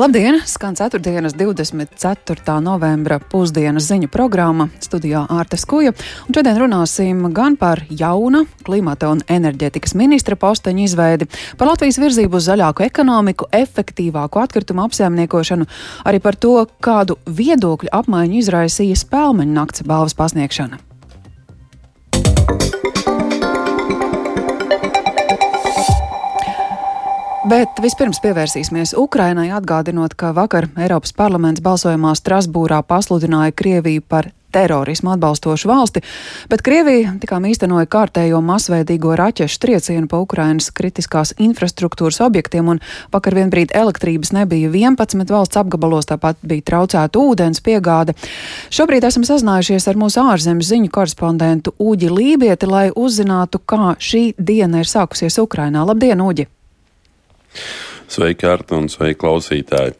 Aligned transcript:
Labdien! 0.00 0.40
Skan 0.46 0.74
4. 0.76 0.98
24. 1.36 2.60
novembra 2.64 3.18
pusdienas 3.20 3.84
ziņu 3.90 4.08
programma 4.08 4.70
studijā 4.80 5.26
Ārtes 5.28 5.66
Kuja. 5.68 5.92
Un 6.24 6.38
šodien 6.38 6.56
runāsim 6.56 7.20
gan 7.36 7.58
par 7.60 7.82
jauna 7.92 8.46
klimata 8.64 9.12
un 9.12 9.20
enerģetikas 9.28 9.92
ministra 10.00 10.40
posteņu 10.40 10.86
izveidi, 10.88 11.28
par 11.60 11.74
Latvijas 11.74 12.00
virzību 12.00 12.40
uz 12.40 12.48
zaļāku 12.48 12.88
ekonomiku, 12.88 13.52
efektīvāku 13.52 14.40
atkritumu 14.40 14.88
apsaimniekošanu, 14.88 15.68
arī 16.08 16.24
par 16.24 16.40
to, 16.40 16.62
kādu 16.80 17.20
viedokļu 17.28 17.92
apmaiņu 18.00 18.40
izraisīja 18.40 19.04
spēlmeņu 19.04 19.52
nakts 19.52 19.84
balvas 19.84 20.16
pasniegšana. 20.16 20.80
Bet 27.48 27.78
vispirms 27.80 28.18
pievērsīsimies 28.20 28.90
Ukrainai, 29.00 29.46
atgādinot, 29.56 30.12
ka 30.12 30.34
vakar 30.36 30.66
Eiropas 30.76 31.14
parlaments 31.16 31.62
balsojumā 31.64 32.12
Strasbūrā 32.18 32.82
pasludināja 32.84 33.54
Krieviju 33.56 34.02
par 34.04 34.28
terorismu 34.52 35.14
atbalstošu 35.14 35.70
valsti, 35.70 36.02
bet 36.52 36.60
Krievija 36.66 37.14
tikām 37.22 37.46
īstenoja 37.48 37.88
kārtējo 37.88 38.42
masveidīgo 38.44 39.14
raķešu 39.16 39.60
triecienu 39.62 40.10
pa 40.10 40.20
Ukrainas 40.20 40.68
kritiskās 40.68 41.32
infrastruktūras 41.40 42.20
objektiem, 42.26 42.68
un 42.74 42.84
vakar 43.14 43.38
vienbrīd 43.40 43.72
elektrības 43.72 44.34
nebija 44.36 44.68
11 44.68 45.32
valsts 45.32 45.62
apgabalos, 45.64 46.12
tāpat 46.12 46.44
bija 46.44 46.68
traucēta 46.74 47.24
ūdens 47.24 47.64
piegāde. 47.64 48.18
Šobrīd 48.68 49.08
esam 49.08 49.24
sazinājušies 49.24 49.88
ar 49.88 50.04
mūsu 50.04 50.26
ārzemes 50.28 50.74
ziņu 50.74 50.92
korespondentu 50.92 51.72
Uģi 51.80 52.12
Lībieti, 52.12 52.68
lai 52.68 52.88
uzzinātu, 52.92 53.64
kā 53.64 53.94
šī 53.96 54.32
diena 54.36 54.84
ir 54.84 54.96
sākusies 54.98 55.40
Ukrainā. 55.40 55.88
Labdien, 55.88 56.20
Uģi! 56.20 56.50
Sveiki, 58.10 58.46
Arta, 58.48 58.78
un 58.80 58.90
sveiki, 58.90 59.20
klausītāji! 59.22 59.96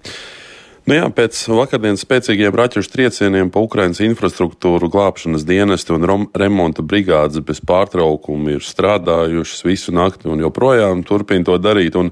Nu 0.89 0.97
jā, 0.97 1.07
pēc 1.15 1.37
vakardienas 1.53 2.03
spēcīgiem 2.03 2.57
raķešu 2.57 2.91
triecieniem 2.91 3.51
pa 3.53 3.61
Ukrainas 3.63 4.01
infrastruktūru 4.03 4.89
glābšanas 4.91 5.45
dienesti 5.47 5.93
un 5.95 6.07
remonta 6.35 6.83
brigādes 6.83 7.45
bez 7.47 7.61
pārtraukuma 7.63 8.57
ir 8.57 8.65
strādājušas 8.67 9.63
visu 9.69 9.95
nakti 9.95 10.27
un 10.33 10.43
joprojām 10.43 11.05
turpina 11.07 11.47
to 11.47 11.59
darīt. 11.63 11.99
Un 12.01 12.11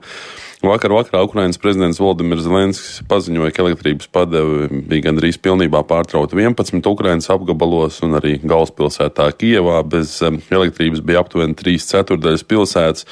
Vakar 0.58 0.90
vakarā 0.90 1.22
Ukrainas 1.22 1.58
prezidents 1.62 2.00
Valdemirs 2.02 2.42
Zelenskis 2.42 3.02
paziņoja, 3.06 3.52
ka 3.54 3.62
elektrības 3.62 4.08
padeve 4.10 4.66
bija 4.90 5.04
gandrīz 5.04 5.36
pilnībā 5.38 5.84
pārtrauta 5.86 6.34
11 6.34 6.82
Ukrainas 6.90 7.28
apgabalos 7.30 8.00
un 8.02 8.18
arī 8.18 8.40
galvaspilsētā 8.42 9.28
Kijevā. 9.38 9.78
Bez 9.86 10.16
elektrības 10.24 11.04
bija 11.06 11.22
aptuveni 11.22 11.54
3 11.54 11.86
ceturdaļas 11.92 12.42
pilsētas. 12.50 13.06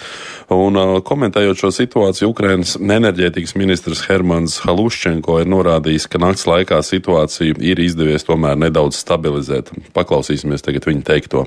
Un, 0.56 0.80
komentējot 1.06 1.62
šo 1.62 1.70
situāciju, 1.76 2.32
Ukrainas 2.34 2.74
enerģētikas 2.82 3.54
ministrs 3.54 4.02
Hermans 4.08 4.58
Haluščenko 4.66 5.38
ir 5.44 5.52
norādījis, 5.52 6.08
ka 6.10 6.18
nakts 6.22 6.48
laikā 6.50 6.80
situāciju 6.82 7.60
ir 7.62 7.84
izdevies 7.86 8.26
tomēr 8.26 8.58
nedaudz 8.58 8.98
stabilizēt. 9.04 9.70
Paklausīsimies 9.94 10.66
tagad 10.66 10.90
viņa 10.90 11.06
teikto. 11.14 11.46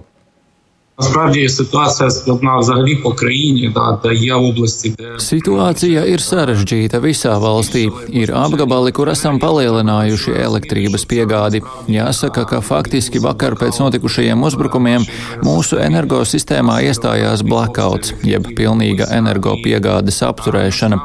Насправді 0.99 1.49
ситуація 1.49 2.11
складна 2.11 2.59
взагалі 2.59 2.95
по 2.97 3.13
країні, 3.13 3.73
да, 3.75 3.99
де 4.05 4.15
є 4.15 4.35
області, 4.35 4.95
де 4.99 5.05
Situācija 5.25 6.03
ir 6.11 6.21
sarežģīta 6.23 6.99
visā 7.03 7.35
valstī. 7.39 7.87
Ir 8.11 8.31
apgabali, 8.35 8.93
kur 8.93 9.09
esam 9.11 9.39
palielinājuši 9.43 10.35
elektrības 10.43 11.07
piegādi. 11.07 11.63
Jāsaka, 11.91 12.45
ka 12.51 12.61
faktiski 12.61 13.23
vakar 13.23 13.57
pēc 13.59 13.79
notikušajiem 13.83 14.43
uzbrukumiem 14.43 15.07
mūsu 15.47 15.79
energosistēmā 15.83 16.81
iestājās 16.91 17.43
blackouts, 17.47 18.15
jeb 18.27 18.47
pilnīga 18.59 19.09
energopiegādes 19.19 20.21
apturēšana. 20.29 20.99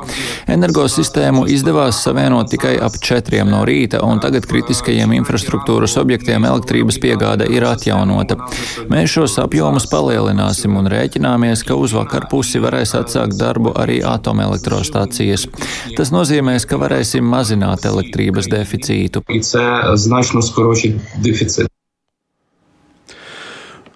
Energosistēmu 0.58 1.46
izdevās 1.54 2.02
savienot 2.06 2.50
tikai 2.54 2.76
ap 2.82 2.98
četriem 3.02 3.50
no 3.50 3.62
rīta, 3.66 4.02
un 4.06 4.20
tagad 4.20 4.50
kritiskajiem 4.50 5.14
infrastruktūras 5.22 5.98
objektiem 6.02 6.46
elektrības 6.50 7.00
piegāde 7.02 7.50
ir 7.50 7.66
atjaunota. 7.70 8.42
Mēs 8.90 9.18
šos 9.18 9.40
apjomus 9.46 9.83
apjomus 9.85 9.91
palielināsim 9.91 10.77
un 10.77 10.89
rēķināmies, 10.89 11.65
ka 11.67 11.75
uz 11.77 11.93
vakar 11.95 12.29
pusi 12.31 12.61
varēs 12.61 12.95
atsākt 12.95 13.37
darbu 13.39 13.75
arī 13.77 14.01
atomelektrostācijas. 14.03 15.49
Tas 15.97 16.11
nozīmēs, 16.11 16.67
ka 16.67 16.79
varēsim 16.79 17.25
mazināt 17.25 17.85
elektrības 17.85 18.49
deficītu. 18.49 19.23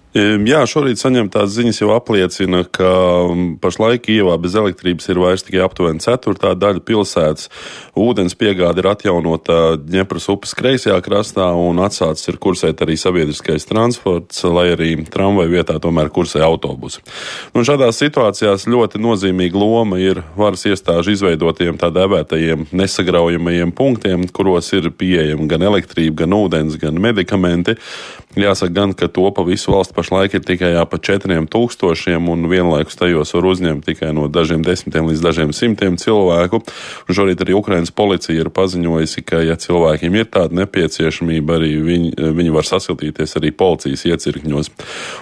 Jā, 0.09 0.63
šorīt 0.65 0.97
saņemtās 0.97 1.51
ziņas 1.53 1.83
jau 1.83 1.91
apliecina, 1.93 2.63
ka 2.65 2.89
pašlaik 3.61 4.07
Kijavā 4.07 4.39
bez 4.41 4.55
elektrības 4.57 5.05
ir 5.11 5.19
vairs 5.21 5.43
tikai 5.45 5.59
aptuveni 5.61 6.01
ceturtā 6.01 6.55
daļa 6.57 6.81
pilsētas. 6.81 7.51
Ūdens 7.93 8.33
piegāde 8.33 8.81
ir 8.81 8.89
atjaunota 8.89 9.75
Dņepras 9.77 10.25
upes 10.33 10.55
kreisajā 10.57 10.95
krastā 11.05 11.51
un 11.53 11.77
atsācis 11.85 12.25
ir 12.31 12.39
kursēt 12.41 12.81
arī 12.81 12.95
sabiedriskais 12.97 13.69
transports, 13.69 14.41
lai 14.49 14.71
arī 14.73 14.95
tramvaju 15.05 15.53
vietā 15.53 15.77
tomēr 15.77 16.09
kursē 16.09 16.41
autobusi. 16.41 17.05
Un 17.53 17.69
šādās 17.69 18.01
situācijās 18.01 18.65
ļoti 18.65 19.03
nozīmīga 19.05 19.61
loma 19.61 20.01
ir 20.01 20.23
varas 20.33 20.65
iestāžu 20.65 21.13
izveidotiem 21.13 21.77
tā 21.77 21.91
dēvētajiem 21.93 22.65
nesagraujamajiem 22.73 23.77
punktiem, 23.77 24.25
kuros 24.33 24.73
ir 24.73 24.89
pieejama 24.89 25.45
gan 25.53 25.69
elektrība, 25.69 26.23
gan 26.23 26.33
ūdens, 26.41 26.81
gan 26.81 26.97
medikamenti. 26.97 27.77
Jāsaka 28.39 28.73
gan, 28.73 28.93
ka 28.97 29.09
to 29.11 29.27
pa 29.35 29.43
visu 29.47 29.73
valstu 29.73 29.95
pašlaik 29.97 30.37
ir 30.37 30.43
tikai 30.45 30.71
ap 30.79 30.93
4000, 30.95 32.17
un 32.29 32.47
vienlaikus 32.51 32.97
tajos 32.99 33.33
var 33.35 33.47
uzņemt 33.51 33.85
tikai 33.87 34.11
no 34.15 34.27
dažiem 34.31 34.63
desmitiem 34.65 35.09
līdz 35.09 35.23
dažiem 35.23 35.53
simtiem 35.55 35.97
cilvēku. 35.99 36.61
Un 37.07 37.17
šorīt 37.17 37.43
arī 37.43 37.55
Ukrainas 37.57 37.91
policija 37.91 38.39
ir 38.39 38.51
paziņojusi, 38.53 39.23
ka, 39.27 39.41
ja 39.45 39.57
cilvēkiem 39.59 40.15
ir 40.19 40.29
tāda 40.31 40.61
nepieciešamība, 40.61 41.59
arī 41.59 41.71
viņi, 41.83 42.11
viņi 42.37 42.55
var 42.55 42.67
saskatīties 42.67 43.37
arī 43.39 43.51
policijas 43.55 44.05
iecirkņos. 44.09 44.71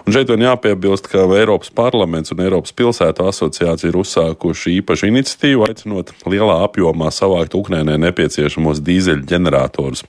Un 0.05 0.15
šeit 0.15 0.31
vien 0.31 0.45
jāpiebilst, 0.47 1.09
ka 1.11 1.25
Eiropas 1.37 1.71
parlaments 1.73 2.33
un 2.35 2.43
Eiropas 2.45 2.75
pilsētu 2.77 3.27
asociācija 3.27 3.91
ir 3.91 3.99
uzsākuši 3.99 4.77
īpašu 4.81 5.09
iniciatīvu, 5.11 5.67
aicinot 5.67 6.13
lielā 6.29 6.59
apjomā 6.65 7.11
savākt 7.13 7.57
Ukrainai 7.57 7.97
nepieciešamos 8.01 8.81
dīzeļu 8.85 9.25
ģeneratorus. 9.29 10.05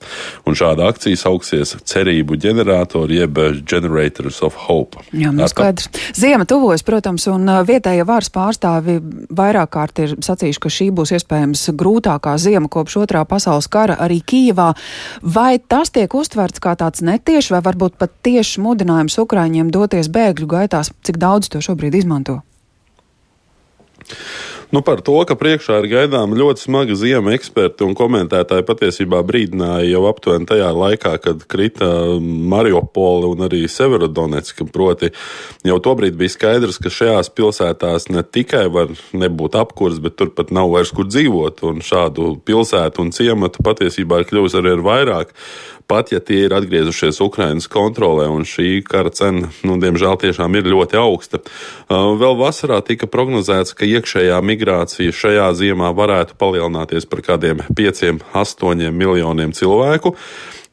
Un 0.46 0.58
šāda 0.58 0.88
akcija 0.92 1.18
sauksies 1.18 1.76
Cerību 1.88 2.38
ģeneratori 2.98 3.18
jeb 3.18 3.38
Generators 3.68 4.42
of 4.42 4.54
Hope. 4.66 4.98
Jā, 5.12 5.30
nu 5.32 5.46
skaidrs. 5.48 5.88
Ziema 6.16 6.44
tuvojas, 6.48 6.82
protams, 6.82 7.26
un 7.28 7.46
vietējie 7.66 8.04
varas 8.06 8.30
pārstāvi 8.30 8.98
vairāk 9.30 9.70
kārt 9.70 9.98
ir 9.98 10.16
sacījuši, 10.18 10.60
ka 10.60 10.68
šī 10.68 10.90
būs 10.92 11.12
iespējams 11.16 11.68
grūtākā 11.78 12.36
ziema 12.38 12.68
kopš 12.68 12.98
otrā 13.04 13.24
pasaules 13.28 13.68
kara 13.68 13.96
arī 13.98 14.20
Kīvā. 14.20 14.74
Vai 15.22 15.58
tas 15.58 15.90
tiek 15.90 16.12
uztverts 16.14 16.60
kā 16.60 16.74
tāds 16.76 17.02
netieši 17.02 17.54
vai 17.54 17.62
varbūt 17.62 17.98
pat 17.98 18.12
tieši 18.22 18.60
mudinājums 18.60 19.18
Ukraiņiem 19.18 19.70
doties 19.70 20.08
bēgļu 20.08 20.48
gaitās, 20.48 20.92
cik 21.04 21.18
daudz 21.18 21.48
to 21.48 21.62
šobrīd 21.62 21.94
izmanto? 21.94 22.40
Nu, 24.68 24.82
par 24.84 25.00
to, 25.00 25.16
ka 25.24 25.32
priekšā 25.32 25.78
ir 25.80 25.86
gaidām 25.88 26.34
ļoti 26.36 26.60
smaga 26.66 26.92
ziema, 26.98 27.32
eksperti 27.32 27.86
un 27.86 27.94
komentētāji 27.96 28.66
patiesībā 28.68 29.22
brīdināja 29.24 29.86
jau 29.88 30.02
aptuveni 30.10 30.44
tajā 30.50 30.68
laikā, 30.76 31.14
kad 31.24 31.46
krita 31.48 31.88
Mariupola 32.20 33.30
un 33.32 33.46
arī 33.46 33.62
Severodonetska. 33.72 34.66
Proti, 34.68 35.08
jau 35.64 35.78
tobrīd 35.80 36.18
bija 36.20 36.34
skaidrs, 36.34 36.76
ka 36.84 36.92
šajās 36.92 37.32
pilsētās 37.32 38.10
ne 38.12 38.20
tikai 38.20 38.66
var 38.74 38.92
nebūt 39.16 39.56
apkurs, 39.56 40.02
bet 40.04 40.18
turpat 40.20 40.52
nav 40.52 40.68
vairs 40.74 40.92
kur 40.92 41.08
dzīvot. 41.08 41.64
Un 41.70 41.80
šādu 41.80 42.34
pilsētu 42.44 43.06
un 43.06 43.16
ciematu 43.16 43.64
patiesībā 43.64 44.20
ir 44.20 44.28
kļuvusi 44.28 44.60
arī 44.60 44.76
ar 44.76 44.84
vairāk 44.84 45.36
pat 45.88 46.12
ja 46.12 46.20
tie 46.20 46.44
ir 46.46 46.54
atgriezušies 46.54 47.20
Ukraiņas 47.24 47.68
kontrolē, 47.72 48.28
un 48.28 48.44
šī 48.48 48.82
kara 48.86 49.10
cena, 49.14 49.48
nu, 49.64 49.78
diemžēl, 49.80 50.18
tiešām 50.20 50.58
ir 50.60 50.68
ļoti 50.68 51.00
augsta. 51.00 51.40
Vēl 51.88 52.36
vasarā 52.38 52.82
tika 52.84 53.08
prognozēts, 53.10 53.72
ka 53.72 53.88
iekšējā 53.88 54.36
migrācija 54.44 55.16
šajā 55.16 55.48
ziemā 55.56 55.90
varētu 55.96 56.36
palielināties 56.38 57.08
par 57.08 57.24
kādiem 57.24 57.64
5-8 57.72 58.92
miljoniem 58.92 59.56
cilvēku. 59.56 60.14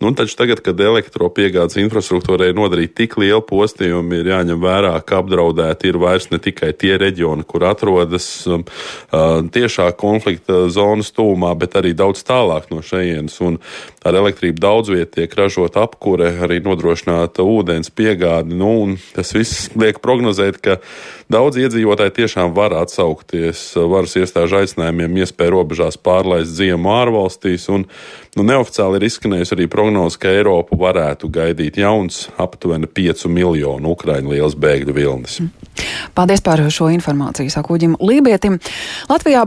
Nu, 0.03 0.11
taču 0.11 0.35
tagad, 0.35 0.59
kad 0.59 0.79
elektropiegādes 0.83 1.77
infrastruktūrai 1.79 2.49
ir 2.51 2.57
nodarīta 2.57 2.97
tik 2.99 3.13
liela 3.21 3.39
postījuma, 3.39 4.17
ir 4.19 4.27
jāņem 4.27 4.59
vērā, 4.59 4.91
ka 5.07 5.21
apdraudēti 5.21 5.87
ir 5.87 5.99
vairs 6.01 6.27
ne 6.33 6.39
tikai 6.43 6.73
tie 6.75 6.97
reģioni, 6.99 7.45
kur 7.47 7.63
atrodas 7.69 8.27
um, 8.51 8.65
uh, 8.65 9.39
tiešā 9.55 9.87
konflikta 9.95 10.65
zonas 10.73 11.13
tūmā, 11.15 11.53
bet 11.61 11.77
arī 11.79 11.93
daudz 11.95 12.25
tālāk 12.27 12.67
no 12.73 12.81
šejienes. 12.83 13.37
Un 13.47 13.55
ar 14.03 14.19
elektrību 14.19 14.59
daudz 14.59 14.91
viet 14.91 15.13
tiek 15.15 15.31
ražot 15.39 15.79
apkure, 15.79 16.33
arī 16.43 16.59
nodrošināta 16.65 17.47
ūdens 17.47 17.93
piegāde. 17.95 18.51
Nu, 18.51 18.97
tas 19.15 19.31
viss 19.37 19.69
liek 19.79 20.03
prognozēt, 20.03 20.59
ka 20.59 20.81
daudz 21.31 21.61
iedzīvotāji 21.63 22.17
tiešām 22.19 22.51
var 22.57 22.75
atsaukties 22.83 23.63
varas 23.79 24.19
iestāžu 24.19 24.59
aicinājumiem, 24.59 25.23
iespēju 25.23 25.55
robežās 25.55 25.95
pārlaist 25.95 26.51
ziemu 26.59 26.91
ārvalstīs. 26.99 27.71
Un, 27.71 27.87
nu, 28.35 28.45
neoficiāli 28.47 28.99
ir 28.99 29.07
izskanējusi 29.07 29.55
arī 29.55 29.67
prognoze, 29.71 30.19
ka 30.21 30.31
Eiropu 30.33 30.77
varētu 30.79 31.29
gaidīt 31.33 31.79
jauns 31.81 32.25
aptuveni 32.41 32.89
5 32.91 33.27
miljonu 33.31 33.95
ukraiņu 33.95 34.35
liels 34.35 34.57
bēgļu 34.59 34.95
vilnis. 34.95 35.39
Paldies 36.15 36.43
par 36.45 36.63
šo 36.71 36.89
informāciju, 36.93 37.51
saka 37.53 37.75
Uģim 37.75 37.97
Lībietim. 38.03 38.59
Latvijā 39.11 39.45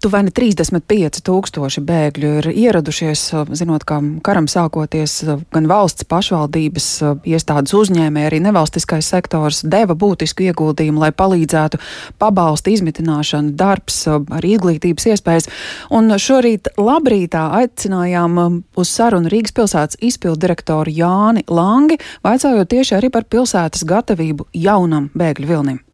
Aptuveni 0.00 0.30
35 0.32 1.18
tūkstoši 1.26 1.82
bēgļu 1.84 2.28
ir 2.38 2.46
ieradušies, 2.48 3.24
zinot, 3.52 3.82
ka 3.84 3.98
karam 4.24 4.46
sākoties 4.48 5.18
gan 5.52 5.66
valsts 5.68 6.06
pašvaldības 6.08 6.86
iestādes 7.28 7.74
uzņēmē, 7.76 8.22
arī 8.30 8.38
nevalstiskais 8.40 9.10
sektors 9.12 9.58
deva 9.60 9.92
būtisku 9.92 10.46
ieguldījumu, 10.46 11.02
lai 11.04 11.10
palīdzētu 11.12 11.82
pabalstu 12.16 12.72
izmitināšanu, 12.72 13.52
darbs, 13.60 13.98
arī 14.08 14.54
izglītības 14.54 15.10
iespējas. 15.12 15.50
Un 15.92 16.08
šorīt 16.16 16.72
labrītā 16.80 17.44
aicinājām 17.60 18.40
uz 18.80 18.94
sarunu 18.96 19.28
Rīgas 19.28 19.52
pilsētas 19.52 20.00
izpildu 20.00 20.46
direktoru 20.46 20.96
Jāni 20.96 21.44
Langi, 21.52 22.00
vaicājot 22.24 22.72
tieši 22.72 22.96
arī 23.02 23.12
par 23.12 23.28
pilsētas 23.28 23.84
gatavību 23.84 24.48
jaunam 24.64 25.12
bēgļu 25.12 25.52
vilnim. 25.52 25.84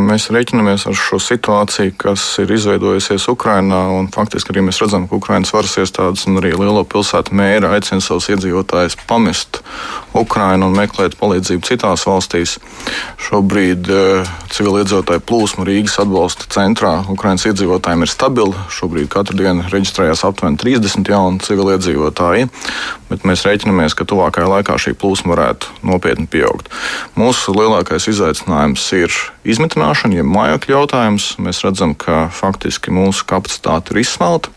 Mēs 0.00 0.30
reiķinamies 0.32 0.86
ar 0.88 0.94
šo 0.96 1.18
situāciju, 1.20 1.92
kas 2.00 2.22
ir 2.40 2.48
izveidojusies 2.54 3.26
Ukrajinā. 3.28 3.80
Faktiski 4.14 4.54
arī 4.54 4.62
mēs 4.64 4.78
redzam, 4.80 5.04
ka 5.04 5.18
Ukraiņas 5.18 5.52
varas 5.52 5.74
iestādes 5.82 6.24
un 6.30 6.40
arī 6.40 6.54
lielo 6.56 6.80
pilsētu 6.88 7.36
mēra 7.36 7.74
aicina 7.76 8.00
savus 8.00 8.30
iedzīvotājus 8.32 8.96
pamest 9.04 9.60
Ukrajinu 10.16 10.70
un 10.70 10.78
meklēt 10.78 11.18
palīdzību 11.20 11.68
citās 11.68 12.06
valstīs. 12.08 12.54
Šobrīd 13.20 13.90
uh, 13.92 14.30
civiliedzīvotāju 14.56 15.26
plūsma 15.28 15.68
Rīgas 15.68 15.98
atbalsta 16.00 16.48
centrā 16.56 16.94
Ukraiņas 17.12 17.50
iedzīvotājiem 17.52 18.06
ir 18.06 18.12
stabila. 18.14 18.64
Šobrīd 18.72 19.12
katru 19.12 19.36
dienu 19.42 19.68
reģistrējās 19.68 20.24
aptuveni 20.24 20.56
30 20.56 21.12
jauni 21.12 21.44
civiliedzīvotāji, 21.44 22.48
bet 23.12 23.28
mēs 23.28 23.44
reiķinamies, 23.44 23.92
ka 23.92 24.08
tuvākajā 24.08 24.48
laikā 24.56 24.80
šī 24.80 24.96
plūsma 24.96 25.36
varētu 25.36 25.76
nopietni 25.84 26.24
pieaugt. 26.32 26.72
Mūsu 27.20 27.52
lielākais 27.60 28.08
izaicinājums 28.08 28.88
ir 28.96 29.20
izmitināšana 29.44 29.81
apdrošināšana, 29.82 30.20
ja 30.20 30.24
mājokļu 30.26 30.74
jautājums, 30.76 31.24
mēs 31.42 31.62
redzam, 31.64 31.94
ka 31.98 32.28
faktiski 32.30 32.92
mūsu 32.94 33.26
kapacitāte 33.26 33.92
ir 33.92 34.02
izsmelta. 34.04 34.50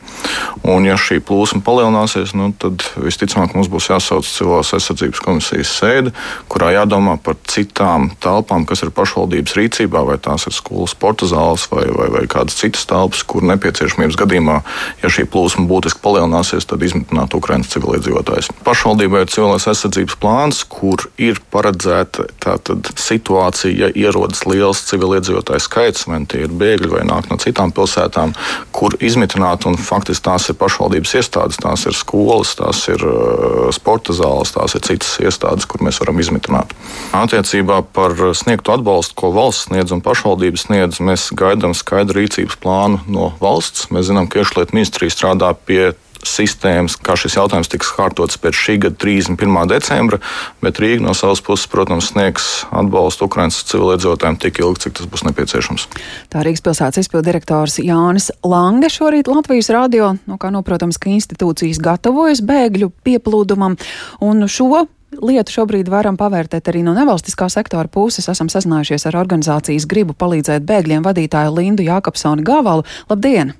Un, 0.65 0.85
ja 0.87 0.95
šī 0.97 1.19
plūsma 1.21 1.61
palielināsies, 1.65 2.33
nu, 2.37 2.49
tad 2.57 2.81
visticamāk 2.97 3.53
mums 3.53 3.69
būs 3.69 3.91
jāsauc 3.91 4.25
civilās 4.25 4.71
aizsardzības 4.73 5.21
komisijas 5.21 5.73
sēde, 5.77 6.13
kurā 6.49 6.71
jādomā 6.73 7.19
par 7.21 7.37
citām 7.51 8.07
telpām, 8.23 8.65
kas 8.65 8.81
ir 8.81 8.93
pašvaldības 8.95 9.53
rīcībā, 9.59 10.01
vai 10.07 10.17
tās 10.17 10.47
ir 10.49 10.55
skolas, 10.57 10.95
sporta 10.95 11.29
zāles 11.29 11.67
vai, 11.69 11.85
vai, 11.93 12.07
vai 12.15 12.23
kādas 12.31 12.57
citas 12.57 12.87
telpas, 12.89 13.21
kur 13.29 13.45
nepieciešamības 13.45 14.17
gadījumā, 14.23 14.57
ja 15.03 15.11
šī 15.13 15.27
plūsma 15.29 15.67
būtiski 15.69 16.01
palielināsies, 16.01 16.65
tad 16.71 16.81
izmitināt 16.87 17.37
Ukraiņas 17.37 17.75
civiliedzīvotājus. 17.75 18.49
Pašvaldībai 18.65 19.21
ir 19.25 19.33
civilās 19.35 19.69
aizsardzības 19.69 20.17
plāns, 20.23 20.63
kur 20.65 21.05
ir 21.21 21.43
paredzēta 21.53 22.25
tātad 22.41 22.89
situācija, 22.97 23.85
ja 23.85 23.91
ierodas 23.93 24.47
liels 24.49 24.81
civiliedzīvotāju 24.89 25.61
skaits, 25.61 26.09
vai 26.09 26.23
tie 26.25 26.45
ir 26.47 26.57
bēgļi 26.57 26.89
vai 26.95 27.05
nāk 27.05 27.29
no 27.29 27.37
citām 27.41 27.73
pilsētām, 27.75 28.33
kur 28.73 28.97
izmitināt 28.97 29.69
un 29.69 29.77
faktiski 29.77 30.04
faktiski 30.05 30.25
tās 30.25 30.49
ir 30.49 30.57
pašvaldības 30.59 31.13
iestādes, 31.17 31.57
tās 31.57 31.85
ir 31.89 31.95
skolas, 31.97 32.53
tās 32.55 32.83
ir 32.91 33.01
uh, 33.01 33.71
sporta 33.73 34.13
zāles, 34.13 34.53
tās 34.53 34.75
ir 34.77 34.83
citas 34.85 35.17
iestādes, 35.19 35.65
kur 35.65 35.81
mēs 35.81 35.99
varam 35.99 36.19
izmitināt. 36.21 36.73
Attiecībā 37.15 37.81
par 37.95 38.13
sniegto 38.37 38.75
atbalstu, 38.75 39.15
ko 39.17 39.31
valsts 39.33 39.65
sniedz 39.69 39.91
un 39.95 40.03
pašvaldības 40.05 40.67
sniedz, 40.67 41.01
mēs 41.01 41.31
gaidām 41.33 41.73
skaidru 41.73 42.21
rīcības 42.21 42.59
plānu 42.61 43.01
no 43.09 43.33
valsts. 43.41 43.89
Mēs 43.89 44.11
zinām, 44.11 44.29
ka 44.29 44.43
iekšlietu 44.43 44.77
ministrija 44.77 45.13
strādā 45.13 45.55
pie 45.57 45.95
sistēmas, 46.29 46.97
kā 47.01 47.15
šis 47.19 47.37
jautājums 47.37 47.69
tiks 47.71 47.91
kārtots 47.95 48.39
pēc 48.41 48.57
šī 48.57 48.77
gada 48.85 48.99
31. 49.01 49.59
decembra, 49.71 50.19
bet 50.63 50.81
Rīga 50.81 51.05
no 51.05 51.13
savas 51.17 51.43
puses, 51.45 51.67
protams, 51.71 52.11
sniegs 52.13 52.65
atbalstu 52.75 53.29
Ukraiņas 53.29 53.61
civiliedzīvotājiem 53.71 54.39
tik 54.41 54.61
ilgi, 54.63 54.85
cik 54.85 54.97
tas 54.99 55.09
būs 55.11 55.25
nepieciešams. 55.29 55.87
Tā 56.33 56.43
Rīgas 56.45 56.65
pilsētas 56.65 57.05
izpildu 57.05 57.29
direktors 57.29 57.79
Jānis 57.83 58.31
Lange 58.45 58.91
šorīt 58.91 59.31
Latvijas 59.31 59.71
radio, 59.75 60.15
no 60.29 60.39
kā 60.41 60.51
noprotams, 60.53 60.99
ka 61.01 61.13
institūcijas 61.13 61.81
gatavojas 61.83 62.43
bēgļu 62.45 62.91
pieplūdumam, 63.05 63.79
un 64.25 64.47
šo 64.51 64.85
lietu 65.21 65.53
šobrīd 65.59 65.89
varam 65.91 66.17
pavērtēt 66.19 66.71
arī 66.71 66.83
no 66.85 66.95
nevalstiskā 66.97 67.47
sektora 67.51 67.91
puses. 67.91 68.29
Esam 68.31 68.49
sazinājušies 68.51 69.07
ar 69.09 69.19
organizācijas 69.21 69.87
gribu 69.89 70.15
palīdzēt 70.17 70.65
bēgļiem 70.67 71.05
vadītāju 71.05 71.53
Lindu 71.55 71.85
Jākapsoni 71.87 72.45
Gavalu. 72.45 72.87
Labdien! 73.11 73.55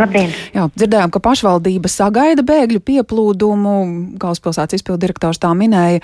Labdien! 0.00 0.30
Jā, 0.54 0.64
dzirdējām, 0.80 1.10
ka 1.12 1.20
pašvaldība 1.20 1.90
sagaida 1.92 2.44
bēgļu 2.46 2.80
pieplūdumu. 2.88 3.74
Galvaspilsētas 4.22 4.80
izpildirektors 4.80 5.42
tā 5.42 5.50
minēja, 5.56 6.00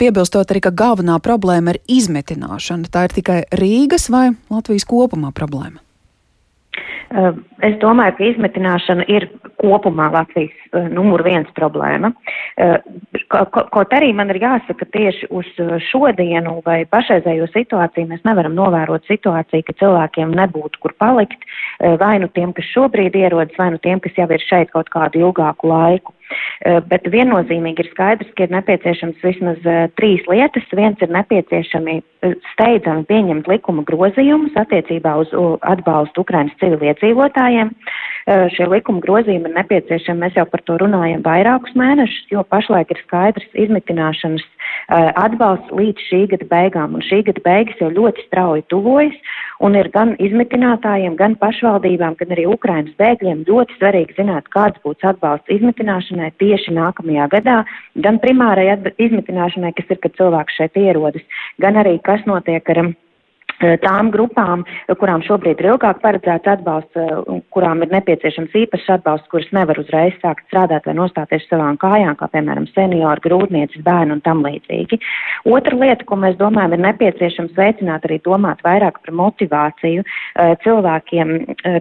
piebilstot 0.00 0.50
arī, 0.50 0.64
ka 0.64 0.74
galvenā 0.82 1.20
problēma 1.22 1.76
ir 1.76 1.82
izmetināšana. 2.00 2.90
Tā 2.90 3.06
ir 3.06 3.16
tikai 3.20 3.38
Rīgas 3.62 4.08
vai 4.10 4.32
Latvijas 4.50 4.88
kopumā 4.90 5.30
problēma? 5.36 5.78
Es 7.12 7.74
domāju, 7.82 8.14
ka 8.16 8.24
izmetināšana 8.24 9.04
ir 9.12 9.26
kopumā 9.60 10.08
Latvijas 10.14 10.54
numur 10.94 11.20
viens 11.26 11.50
problēma. 11.56 12.12
Kaut 13.32 13.92
arī 13.92 14.12
man 14.16 14.32
ir 14.32 14.40
jāsaka 14.40 14.88
tieši 14.94 15.28
uz 15.34 15.50
šodienu 15.90 16.58
vai 16.64 16.82
pašreizējo 16.88 17.50
situāciju 17.52 18.08
mēs 18.14 18.24
nevaram 18.28 18.56
novērot 18.56 19.04
situāciju, 19.10 19.66
ka 19.68 19.76
cilvēkiem 19.82 20.32
nebūtu 20.38 20.80
kur 20.80 20.96
palikt, 21.02 21.44
vai 22.00 22.16
nu 22.22 22.30
tiem, 22.32 22.54
kas 22.56 22.70
šobrīd 22.72 23.18
ierodas, 23.20 23.58
vai 23.60 23.72
nu 23.76 23.82
tiem, 23.82 24.00
kas 24.00 24.16
jau 24.16 24.28
ir 24.32 24.48
šeit 24.48 24.72
kaut 24.72 24.88
kādu 24.92 25.26
ilgāku 25.26 25.68
laiku. 25.68 26.16
Eh, 26.62 26.78
bet 26.86 27.06
viennozīmīgi 27.10 27.82
ir 27.82 27.90
skaidrs, 27.90 28.30
ka 28.36 28.46
ir 28.46 28.52
nepieciešams 28.54 29.24
vismaz 29.26 29.64
uh, 29.66 29.88
trīs 29.98 30.22
lietas. 30.30 30.68
Viens 30.78 31.00
ir 31.02 31.10
nepieciešami 31.10 31.96
uh, 31.98 32.36
steidzami 32.52 33.06
pieņemt 33.08 33.50
likuma 33.50 33.82
grozījumus 33.88 34.54
attiecībā 34.62 35.16
uz 35.24 35.32
atbalstu 35.74 36.22
Ukrainas 36.22 36.54
civiliedzīvotājiem. 36.62 37.72
Šie 38.22 38.68
likuma 38.70 39.02
grozījumi 39.02 39.50
ir 39.50 39.56
nepieciešami, 39.56 40.22
mēs 40.22 40.36
jau 40.38 40.44
par 40.46 40.62
to 40.66 40.76
runājam 40.78 41.24
vairākus 41.26 41.74
mēnešus, 41.78 42.28
jo 42.30 42.44
pašlaik 42.46 42.92
ir 42.94 43.00
skaidrs 43.02 43.56
izmitināšanas 43.64 44.44
atbalsts 45.18 45.74
līdz 45.74 46.06
šī 46.06 46.20
gada 46.30 46.46
beigām, 46.50 46.94
un 46.94 47.02
šī 47.02 47.22
gada 47.26 47.42
beigas 47.42 47.82
jau 47.82 47.90
ļoti 47.90 48.26
strauji 48.28 48.64
tuvojas, 48.70 49.18
un 49.66 49.74
ir 49.78 49.90
gan 49.94 50.14
izmitinātājiem, 50.22 51.18
gan 51.18 51.34
pašvaldībām, 51.42 52.16
gan 52.20 52.34
arī 52.36 52.46
Ukrainas 52.50 52.94
bēgļiem 53.02 53.44
ļoti 53.48 53.78
svarīgi 53.80 54.18
zināt, 54.20 54.50
kāds 54.54 54.78
būs 54.86 55.02
atbalsts 55.02 55.50
izmitināšanai 55.58 56.32
tieši 56.42 56.78
nākamajā 56.78 57.30
gadā, 57.36 57.62
gan 58.06 58.22
primārai 58.22 58.70
izmitināšanai, 59.02 59.74
kas 59.78 59.90
ir, 59.90 60.02
kad 60.02 60.18
cilvēks 60.18 60.60
šeit 60.60 60.78
ierodas, 60.78 61.42
gan 61.62 61.80
arī 61.82 61.98
kas 62.06 62.22
notiek 62.30 62.70
ar 62.70 62.86
Eh, 62.86 63.11
tām 63.82 64.10
grupām, 64.12 64.64
kurām 64.98 65.22
šobrīd 65.26 65.60
ir 65.60 65.72
ilgāk 65.72 66.00
paredzēts 66.02 66.50
atbalsts, 66.56 66.96
eh, 66.96 67.40
kurām 67.54 67.82
ir 67.82 67.92
nepieciešams 67.94 68.54
īpašs 68.62 68.88
atbalsts, 68.96 69.28
kuras 69.30 69.50
nevar 69.52 69.78
uzreiz 69.78 70.14
sākt 70.22 70.44
strādāt 70.50 70.86
vai 70.86 70.94
nostāties 70.98 71.46
savām 71.48 71.78
kājām, 71.78 72.16
kā 72.16 72.28
piemēram 72.32 72.66
seniori, 72.74 73.22
grūtniecis, 73.22 73.84
bērni 73.84 74.16
un 74.16 74.20
tam 74.20 74.42
līdzīgi. 74.42 74.98
Otra 75.44 75.76
lieta, 75.76 76.04
ko 76.04 76.16
mēs 76.16 76.36
domājam, 76.36 76.74
ir 76.74 76.84
nepieciešams 76.86 77.54
veicināt 77.56 78.04
arī 78.08 78.20
domāt 78.22 78.62
vairāk 78.66 79.00
par 79.04 79.14
motivāciju 79.14 80.02
eh, 80.02 80.54
cilvēkiem. 80.64 81.32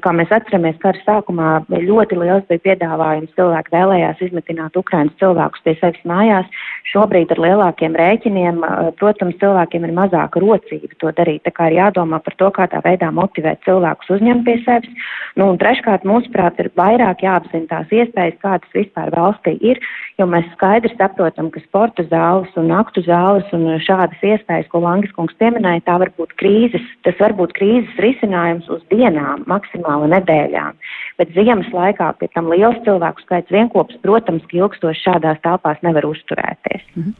Kā 0.02 0.12
mēs 0.14 0.32
atceramies, 0.32 0.78
kara 0.82 1.00
sākumā 1.06 1.66
ļoti 1.70 2.18
liels 2.18 2.46
bija 2.50 2.66
piedāvājums, 2.68 3.34
cilvēki 3.36 3.74
vēlējās 3.74 4.22
izmetināt 4.22 4.78
Ukrainas 4.78 5.18
cilvēkus 5.20 5.64
pie 5.66 5.76
sevis 5.80 6.06
mājās. 6.06 6.46
Šobrīd 6.92 7.32
ar 7.34 7.42
lielākiem 7.42 7.96
rēķiniem, 7.98 8.62
protams, 9.00 9.38
cilvēkiem 9.42 9.86
ir 9.88 9.96
mazāka 9.96 10.42
rocība 10.44 10.96
to 11.00 11.12
darīt. 11.18 11.44
Tā 11.48 11.54
kā 11.56 11.71
ir 11.72 11.80
jādomā 11.80 12.20
par 12.24 12.36
to, 12.38 12.52
kādā 12.54 12.82
veidā 12.86 13.10
motivēt 13.16 13.64
cilvēkus 13.66 14.12
uzņemt 14.18 14.46
pie 14.46 14.58
sevis. 14.66 15.10
Nu, 15.40 15.48
un 15.54 15.60
treškārt, 15.62 16.04
mūsuprāt, 16.08 16.60
ir 16.60 16.72
vairāk 16.78 17.24
jāapzina 17.24 17.70
tās 17.70 17.94
iespējas, 17.96 18.40
kādas 18.44 18.76
vispār 18.76 19.12
valstī 19.16 19.56
ir, 19.64 19.80
jo 20.20 20.28
mēs 20.30 20.50
skaidri 20.56 20.92
saprotam, 20.98 21.50
ka 21.54 21.64
sporta 21.64 22.04
zāles 22.12 22.52
un 22.60 22.74
aktu 22.76 23.06
zāles 23.08 23.48
un 23.56 23.70
šādas 23.80 24.20
iespējas, 24.34 24.68
ko 24.72 24.84
Langis 24.84 25.14
kungs 25.16 25.38
pieminēja, 25.40 25.86
tā 25.88 25.98
var 26.04 26.12
būt 26.20 26.36
krīzes, 26.42 26.84
tas 27.08 27.16
var 27.24 27.36
būt 27.40 27.56
krīzes 27.58 28.04
risinājums 28.04 28.68
uz 28.74 28.84
dienām, 28.92 29.48
maksimāli 29.50 30.12
nedēļām. 30.18 30.78
Bet 31.22 31.36
ziemas 31.38 31.68
laikā 31.70 32.08
pie 32.18 32.32
tam 32.34 32.48
liels 32.50 32.80
cilvēku 32.82 33.22
skaits 33.22 33.54
vienkops, 33.54 34.00
protams, 34.02 34.42
ka 34.50 34.58
ilgstoši 34.58 35.04
šādās 35.06 35.38
telpās 35.46 35.78
nevar 35.86 36.08
uzturēties. 36.10 36.82
Mhm. 36.96 37.12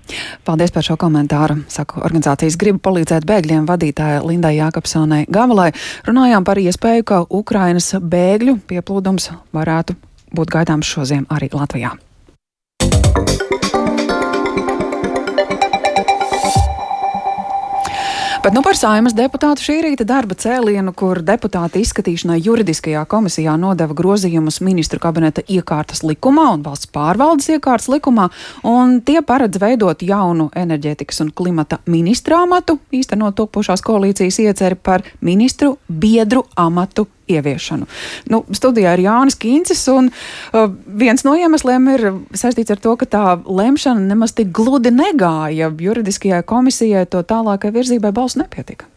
Paldies 0.48 0.74
par 0.74 0.88
šo 0.88 0.98
komentāru. 0.98 1.60
Saku, 1.70 2.02
organizācijas 2.02 2.58
gribu 2.58 2.82
palīdzēt 2.82 3.30
bēgļiem 3.30 3.70
vadītāja 3.70 4.26
Lindai 4.26 4.56
Jākapsonai 4.58 5.28
Gavalai. 5.30 5.70
Runājām 6.10 6.48
par 6.48 6.58
iespēju, 6.58 7.06
ka 7.06 7.26
Ukrainas 7.30 7.94
bēgļu 7.94 8.58
pieplūdums 8.66 9.30
varētu 9.54 10.00
būt 10.34 10.50
gaidāms 10.50 10.90
šoziem 10.90 11.30
arī 11.30 11.54
Latvijā. 11.54 11.94
Bet 18.42 18.56
nu 18.58 18.64
par 18.66 18.74
saimas 18.74 19.14
deputātu 19.14 19.62
šī 19.62 19.74
rīta 19.86 20.06
darba 20.10 20.34
cēlienu, 20.34 20.96
kur 20.98 21.20
deputāti 21.22 21.84
izskatīšanai 21.86 22.40
juridiskajā 22.42 23.04
komisijā 23.06 23.54
nodeva 23.62 23.94
grozījumus 23.94 24.58
ministru 24.66 24.98
kabineta 25.04 25.44
iekārtas 25.46 26.02
likumā 26.02 26.48
un 26.56 26.64
valsts 26.66 26.90
pārvaldes 26.90 27.52
iekārtas 27.54 27.92
likumā, 27.94 28.32
un 28.66 28.98
tie 29.06 29.22
paredz 29.22 29.62
veidot 29.62 30.02
jaunu 30.02 30.50
enerģētikas 30.58 31.22
un 31.22 31.30
klimata 31.38 31.84
ministra 31.86 32.42
amatu, 32.48 32.80
īstenot 32.90 33.38
topošās 33.38 33.86
koalīcijas 33.86 34.42
ieceri 34.48 34.82
par 34.90 35.06
ministru 35.22 35.76
biedru 35.86 36.48
amatu 36.58 37.06
ieviešanu. 37.38 37.88
Nu, 38.34 38.44
studijā 38.56 38.96
ir 38.98 39.06
Jānis 39.06 39.38
Kīncis, 39.42 39.84
un 39.94 40.12
uh, 40.12 40.70
viens 40.86 41.26
no 41.28 41.36
iemesliem 41.38 41.90
ir 41.96 42.08
saistīts 42.38 42.74
ar 42.74 42.82
to, 42.84 42.96
ka 43.00 43.10
tā 43.10 43.26
lemšana 43.46 44.04
nemaz 44.14 44.36
tik 44.38 44.54
gludi 44.56 44.94
negāja. 44.94 45.72
Juridiskajai 45.82 46.44
komisijai 46.48 47.06
to 47.10 47.24
tālākai 47.28 47.74
virzībai 47.76 48.14
balsu 48.16 48.44
nepietika. 48.44 48.90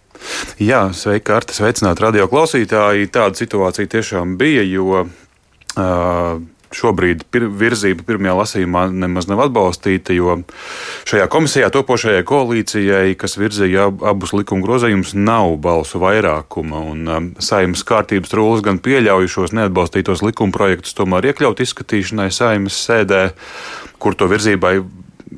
Jā, 0.62 0.86
sveika, 0.94 1.38
Arta, 1.40 1.54
sveicināt 1.56 2.00
radio 2.00 2.28
klausītāji. 2.30 3.10
Tāda 3.12 3.38
situācija 3.38 3.90
tiešām 3.96 4.36
bija, 4.40 4.62
jo 4.64 5.04
uh, 5.04 6.38
šobrīd 6.76 7.24
pir, 7.32 7.46
virzība 7.48 8.06
pirmajā 8.06 8.34
lasījumā 8.40 8.86
nemaz 8.92 9.28
nav 9.30 9.44
atbalstīta, 9.46 10.14
jo 10.16 10.40
šajā 11.08 11.28
komisijā 11.32 11.70
topošajai 11.74 12.24
koalīcijai, 12.28 13.14
kas 13.20 13.38
virzīja 13.40 13.88
abus 14.10 14.34
likuma 14.36 14.64
grozījumus, 14.66 15.14
nav 15.18 15.56
balsu 15.64 16.02
vairākuma. 16.02 16.82
Un, 16.94 17.06
um, 17.08 17.30
saimnes 17.42 17.84
kārtības 17.86 18.34
rūlis 18.36 18.64
gan 18.66 18.80
pieļauj 18.82 19.30
šos 19.36 19.54
neatbalstītos 19.56 20.24
likuma 20.26 20.54
projektus 20.54 20.96
tomēr 20.98 21.30
iekļaut 21.32 21.62
izskatīšanai 21.64 22.30
saimnes 22.34 22.82
sēdē, 22.88 23.24
kur 24.02 24.18
to 24.18 24.28
virzībai 24.30 24.78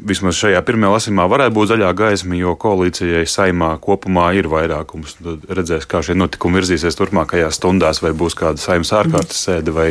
vismaz 0.07 0.37
šajā 0.39 0.61
pirmajā 0.67 0.93
lasījumā 0.97 1.27
varētu 1.31 1.55
būt 1.57 1.71
zaļā 1.73 1.93
gaisma, 1.97 2.37
jo 2.39 2.55
koalīcijai 2.61 3.25
saimā 3.31 3.73
kopumā 3.83 4.29
ir 4.39 4.49
vairākums. 4.53 5.17
Tad 5.23 5.47
redzēs, 5.59 5.89
kā 5.91 6.03
šie 6.05 6.17
notikumi 6.19 6.61
virzīsies 6.61 6.99
turpmākajās 6.99 7.61
stundās, 7.61 8.03
vai 8.05 8.13
būs 8.17 8.37
kāda 8.39 8.63
saimnes 8.63 8.93
ārkārtas 8.97 9.47
sēde 9.49 9.75
vai 9.77 9.89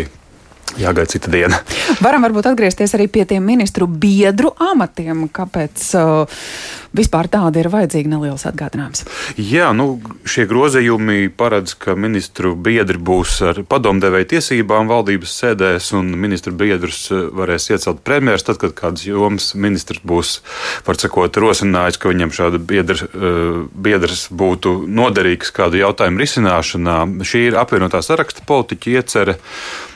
jāgaida 0.79 1.09
cita 1.09 1.31
diena. 1.31 1.59
Varam 2.03 2.25
varbūt 2.25 2.49
atgriezties 2.49 2.95
arī 2.97 3.07
pie 3.11 3.25
tiem 3.29 3.45
ministru 3.45 3.87
biedru 3.87 4.51
amatiem. 4.61 5.25
Kāpēc 5.35 5.85
uh, 5.99 6.41
vispār 6.95 7.29
tāda 7.31 7.61
ir 7.61 7.69
vajadzīga 7.71 8.11
neliels 8.11 8.45
atgādinājums? 8.49 9.05
Jā, 9.39 9.71
nu, 9.77 9.99
šie 10.27 10.47
grozījumi 10.49 11.29
paredz, 11.37 11.75
ka 11.79 11.95
ministru 11.99 12.55
biedri 12.55 12.99
būs 12.99 13.37
ar 13.45 13.61
padomdevēju 13.69 14.29
tiesībām 14.35 14.89
valdības 14.91 15.37
sēdēs, 15.43 15.91
un 15.97 16.11
ministru 16.19 16.55
biedrus 16.57 17.05
uh, 17.13 17.27
varēs 17.35 17.69
iecelt 17.71 18.03
premjeras 18.07 18.47
tad, 18.47 18.59
kad 18.61 18.75
kāds 18.77 19.07
joms 19.07 19.53
ministrs 19.55 20.03
būs, 20.05 20.39
var 20.87 20.99
sakot, 20.99 21.41
rosinājis, 21.45 22.01
ka 22.01 22.11
viņam 22.11 22.35
šāda 22.35 22.61
biedra, 22.61 22.99
uh, 23.07 23.63
biedrs 23.71 24.27
būtu 24.33 24.81
noderīgs 24.89 25.53
kādu 25.55 25.79
jautājumu 25.83 26.23
risināšanā. 26.25 27.01
Šī 27.25 27.49
ir 27.49 27.59
apvienotā 27.59 28.01
saraksta 28.05 28.43
politiķa 28.47 28.97
iecerē. 28.99 29.39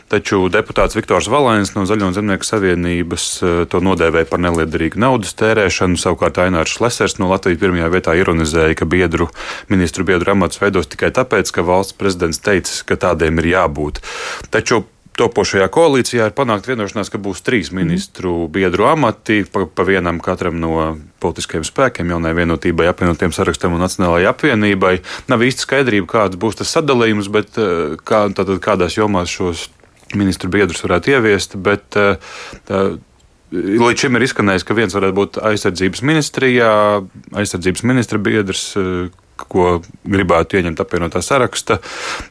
Taču 0.10 0.48
deputāts 0.50 0.98
Viktors 0.98 1.28
Valēns 1.30 1.75
no 1.75 1.84
Zaļo 1.86 2.10
zemnieku 2.16 2.48
savienības 2.48 3.25
eh, 3.46 3.58
to 3.70 3.82
nodēvēja 3.86 4.30
par 4.32 4.42
neliederīgu 4.42 4.98
naudas 5.01 5.36
tērēšanu. 5.38 6.00
Savukārt 6.01 6.42
Ainārs 6.42 6.74
Šlesers 6.74 7.20
no 7.22 7.30
Latvijas 7.30 7.62
pirmajā 7.62 7.92
vietā 7.94 8.16
ironizēja, 8.18 8.78
ka 8.80 8.89
biedru, 8.89 9.30
ministru 9.70 10.08
biedru 10.10 10.34
amats 10.34 10.62
veidos 10.62 10.89
tikai 10.89 11.13
tāpēc, 11.13 11.54
ka 11.54 11.66
valsts 11.68 11.98
prezidents 12.00 12.42
teica, 12.42 12.82
ka 12.89 12.98
tādiem 13.06 13.38
ir 13.44 13.51
jābūt. 13.54 14.01
Taču 14.50 14.88
topošajā 15.20 15.68
koalīcijā 15.74 16.30
ir 16.30 16.36
panākt 16.36 16.70
vienošanās, 16.70 17.10
ka 17.12 17.20
būs 17.22 17.44
trīs 17.46 17.70
ministru 17.75 18.48
biedru 18.51 18.88
amati, 18.89 19.44
pa, 19.46 19.66
pa 19.68 19.86
vienam 19.86 20.22
katram 20.24 20.58
no 20.62 20.74
politiskajiem 21.22 21.66
spēkiem, 21.68 22.13
jaunai 22.16 22.36
vienotībai, 22.38 22.88
apvienotiem 22.89 23.34
sarakstam 23.36 23.75
un 23.75 23.84
Nacionālajai 23.84 24.30
apvienībai. 24.32 24.94
Nav 25.32 25.44
īsti 25.46 25.68
skaidrība, 25.68 26.10
kāds 26.13 26.39
būs 26.39 26.62
tas 26.62 26.72
sadalījums, 26.78 27.30
bet 27.34 27.60
eh, 27.60 28.00
kā, 28.00 28.30
tātad, 28.34 28.58
kādās 28.63 28.98
jomās 28.98 29.34
šos 29.34 29.68
ministru 30.18 30.50
biedrus 30.54 30.84
varētu 30.86 31.13
ieviest, 31.13 31.56
bet 31.62 31.98
eh, 32.00 32.18
tā, 32.70 32.84
līdz 33.54 34.06
šim 34.06 34.18
ir 34.18 34.28
izskanējis, 34.28 34.66
ka 34.68 34.78
viens 34.78 34.96
varētu 34.96 35.18
būt 35.18 35.42
aizsardzības 35.51 36.06
ministrijā, 36.06 36.70
aizsardzības 37.42 37.86
ministra 37.89 38.22
biedrs 38.22 38.72
eh, 38.80 39.10
ko 39.39 39.78
gribētu 40.04 40.60
ieņemt 40.60 40.82
apvienotā 40.84 41.22
saraksta. 41.24 41.78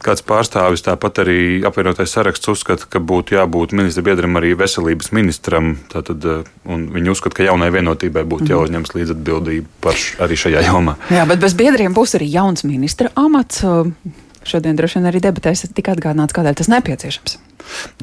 Kāds 0.05 0.25
pārstāvis 0.29 0.85
tāpat 0.85 1.23
arī 1.25 1.39
apvienotais 1.65 2.13
saraksts 2.13 2.51
uzskata, 2.53 2.85
ka 2.91 3.01
būtu 3.01 3.39
jābūt 3.39 3.73
ministra 3.79 4.05
biedram 4.05 4.37
arī 4.41 4.53
veselības 4.59 5.13
ministram. 5.17 5.77
Tātad, 5.93 6.25
eh, 6.29 6.55
viņi 6.69 7.15
uzskata, 7.15 7.41
ka 7.41 7.49
jaunai 7.49 7.71
vienotībai 7.75 8.27
būtu 8.29 8.51
mhm. 8.51 8.55
jāuzņemas 8.55 8.97
līdz 8.99 9.17
atbildība 9.17 9.69
par 9.89 10.07
arī 10.27 10.41
šajā 10.45 10.69
jomā. 10.69 10.99
Jā, 11.15 11.27
bet 11.31 11.41
bez 11.43 11.57
biedriem 11.59 11.97
būs 11.97 12.19
arī 12.19 12.29
jauns 12.33 12.67
ministra 12.69 13.13
amats. 13.17 13.65
Šodien 14.49 14.79
droši 14.79 15.01
vien 15.01 15.11
arī 15.11 15.21
debatēs 15.21 15.67
tika 15.75 15.93
atgādināts, 15.97 16.37
kādēļ 16.37 16.61
tas 16.61 16.71
nepieciešams. 16.73 17.39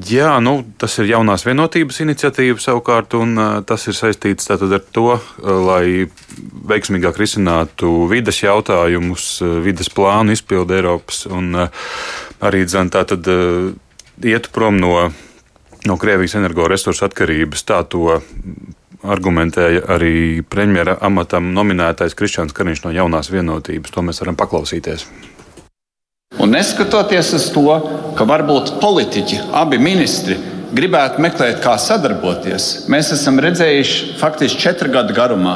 Jā, 0.10 0.36
nu, 0.44 0.60
tas 0.78 0.98
ir 1.02 1.10
jaunās 1.10 1.46
vienotības 1.48 2.02
iniciatīva 2.04 2.62
savukārt, 2.62 3.16
un 3.18 3.36
tas 3.68 3.88
ir 3.90 3.98
saistīts 3.98 4.52
ar 4.54 4.66
to, 4.94 5.08
lai 5.42 6.06
veiksmīgāk 6.70 7.18
risinātu 7.20 8.06
vides 8.12 8.44
jautājumus, 8.44 9.28
vides 9.66 9.90
plānu 9.90 10.36
izpildu 10.36 10.78
Eiropas 10.78 11.26
un 11.32 11.56
arī 11.58 12.66
dzan, 12.68 12.92
tā 12.94 13.06
tad 13.10 13.30
ietu 14.24 14.54
prom 14.54 14.78
no, 14.80 15.10
no 15.86 15.98
Krievijas 15.98 16.38
energoresursu 16.40 17.08
atkarības. 17.10 17.66
Tā 17.68 17.84
to 17.90 18.20
argumentēja 19.06 19.86
arī 19.96 20.42
premjera 20.50 20.98
amatam 21.06 21.52
nominētais 21.56 22.18
Kristians 22.18 22.56
Kariņš 22.56 22.86
no 22.86 22.94
jaunās 22.96 23.32
vienotības. 23.34 23.94
To 23.94 24.06
mēs 24.06 24.22
varam 24.24 24.38
paklausīties. 24.40 25.08
Un 26.40 26.52
neskatoties 26.52 27.32
uz 27.38 27.48
to, 27.54 27.70
ka 28.18 28.28
varbūt 28.28 28.76
politiķi, 28.82 29.40
abi 29.56 29.80
ministri, 29.82 30.36
gribētu 30.76 31.22
meklēt, 31.24 31.62
kā 31.64 31.76
sadarboties, 31.80 32.88
mēs 32.92 33.12
esam 33.16 33.38
redzējuši 33.44 34.16
faktiski 34.20 34.60
četru 34.66 34.92
gadu 34.92 35.16
garumā, 35.16 35.56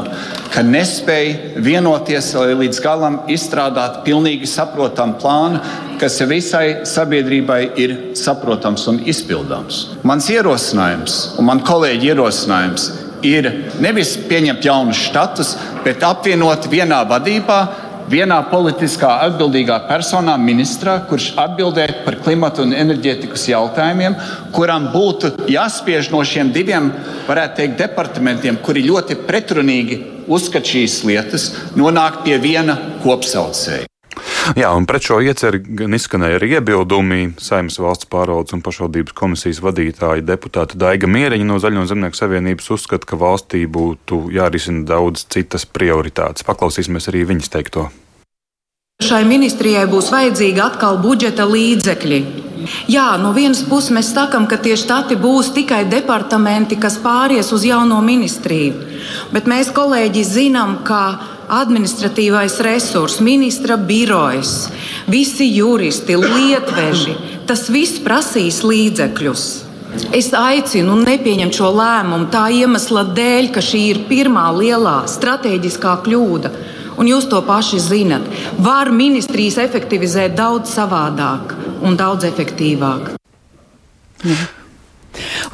ka 0.53 0.63
nespēja 0.63 1.59
vienoties, 1.65 2.31
lai 2.38 2.55
līdz 2.62 2.79
galam 2.83 3.19
izstrādātu 3.31 4.05
pilnīgi 4.05 4.48
saprotamu 4.50 5.17
plānu, 5.19 5.59
kas 6.00 6.19
visai 6.29 6.86
sabiedrībai 6.88 7.59
ir 7.81 7.95
saprotams 8.19 8.88
un 8.91 9.01
izpildāms. 9.03 9.81
Mans 10.07 10.29
ierosinājums 10.31 11.19
un 11.39 11.50
man 11.50 11.63
kolēģi 11.67 12.13
ierosinājums 12.13 12.89
ir 13.27 13.50
nevis 13.83 14.15
pieņemt 14.29 14.63
jaunus 14.63 15.03
štatus, 15.09 15.55
bet 15.83 16.05
apvienot 16.07 16.69
vienā 16.71 17.01
vadībā 17.09 17.59
vienā 18.10 18.39
politiskā 18.51 19.10
atbildīgā 19.28 19.78
personā, 19.89 20.36
ministrā, 20.42 21.00
kurš 21.10 21.32
atbildētu 21.39 22.06
par 22.06 22.20
klimatu 22.24 22.66
un 22.66 22.75
enerģētikas 22.78 23.48
jautājumiem, 23.51 24.18
kuram 24.56 24.89
būtu 24.94 25.34
jāspiež 25.51 26.12
no 26.13 26.24
šiem 26.25 26.54
diviem, 26.56 26.92
varētu 27.30 27.62
teikt, 27.62 27.78
departamentiem, 27.84 28.62
kuri 28.66 28.88
ļoti 28.88 29.20
pretrunīgi 29.28 30.01
uzskata 30.30 30.75
šīs 30.75 31.01
lietas, 31.10 31.51
nonākt 31.78 32.25
pie 32.25 32.39
viena 32.42 32.78
kopsaucēja. 33.04 33.88
Jā, 34.58 34.72
un 34.74 34.86
pret 34.89 35.05
šo 35.05 35.19
ieceri 35.22 35.62
gan 35.62 35.93
izskanēja 35.96 36.39
arī 36.39 36.51
iebildumi. 36.58 37.34
Saimnes 37.41 37.79
valsts 37.81 38.10
pārvaldes 38.10 38.55
un 38.55 38.63
pašvaldības 38.65 39.15
komisijas 39.17 39.62
vadītāja 39.63 40.25
deputāta 40.25 40.79
Daiga 40.79 41.10
Mieriņa 41.10 41.48
no 41.48 41.60
Zaļo 41.62 41.86
zemnieku 41.89 42.17
savienības 42.17 42.69
uzskata, 42.75 43.08
ka 43.10 43.19
valstī 43.19 43.65
būtu 43.69 44.27
jārisina 44.34 44.86
daudz 44.89 45.27
citas 45.29 45.67
prioritātes. 45.69 46.48
Paklausīsimies 46.48 47.12
arī 47.12 47.25
viņas 47.29 47.53
teikto. 47.55 47.89
Šai 49.00 49.22
ministrijai 49.24 49.86
būs 49.88 50.10
vajadzīgi 50.12 50.60
atkal 50.60 50.98
budžeta 51.00 51.46
līdzekļi. 51.48 52.17
Jā, 52.91 53.13
no 53.22 53.31
vienas 53.31 53.62
puses 53.63 53.93
mēs 53.96 54.10
sakām, 54.12 54.43
ka 54.51 54.58
tie 54.60 54.75
štati 54.75 55.15
būs 55.15 55.53
tikai 55.55 55.86
departamenti, 55.88 56.75
kas 56.75 56.98
pāries 57.00 57.53
uz 57.55 57.63
jauno 57.63 58.01
ministriju. 58.03 58.75
Bet 59.31 59.48
mēs, 59.48 59.72
kolēģi, 59.72 60.25
zinām, 60.27 60.81
ka 60.84 61.00
administratīvais 61.50 62.60
resurs, 62.65 63.20
ministra 63.25 63.77
birojas, 63.77 64.70
visi 65.10 65.50
juristi, 65.56 66.18
lietveži, 66.20 67.15
tas 67.50 67.68
viss 67.74 68.01
prasīs 68.06 68.62
līdzekļus. 68.63 69.48
Es 70.13 70.29
aicinu 70.38 71.00
nepieņemt 71.01 71.56
šo 71.58 71.72
lēmumu 71.74 72.29
tā 72.34 72.46
iemesla 72.53 73.08
dēļ, 73.18 73.50
ka 73.56 73.63
šī 73.65 73.82
ir 73.89 74.03
pirmā 74.10 74.46
lielā 74.53 75.00
strateģiskā 75.10 75.96
kļūda 76.06 76.53
un 77.00 77.10
jūs 77.10 77.29
to 77.32 77.39
paši 77.48 77.79
zinat. 77.82 78.27
Var 78.60 78.91
ministrijas 78.94 79.58
efektivizēt 79.63 80.36
daudz 80.38 80.75
savādāk 80.75 81.56
un 81.86 81.98
daudz 82.00 82.27
efektīvāk. 82.29 83.13
Jā. 84.27 84.39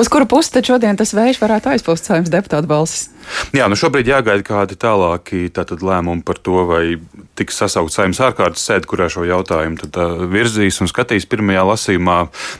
Uz 0.01 0.09
kuru 0.11 0.27
pusi 0.27 0.51
tad 0.51 0.67
šodien 0.67 0.97
tas 0.99 1.13
vējš 1.15 1.39
varētu 1.39 1.71
aizpūst 1.71 2.09
saimnes 2.09 2.33
deputātu 2.33 2.67
balsis? 2.69 3.07
Jā, 3.55 3.67
nu 3.71 3.77
šobrīd 3.79 4.09
jāgaida 4.09 4.45
kādi 4.45 4.77
tālāki 4.79 5.47
tātad, 5.53 5.83
lēmumi 5.85 6.23
par 6.25 6.39
to, 6.43 6.63
vai 6.69 6.83
tiks 7.39 7.59
sasaukt 7.61 7.93
saimnes 7.93 8.21
ārkārtas 8.23 8.63
sēde, 8.67 8.87
kurā 8.89 9.07
šo 9.11 9.25
jautājumu 9.27 9.79
tad, 9.83 9.99
uh, 9.99 10.25
virzīs 10.31 10.79
un 10.83 10.89
skatīs 10.91 11.27
pirmajā 11.29 11.63
lasījumā, 11.69 12.17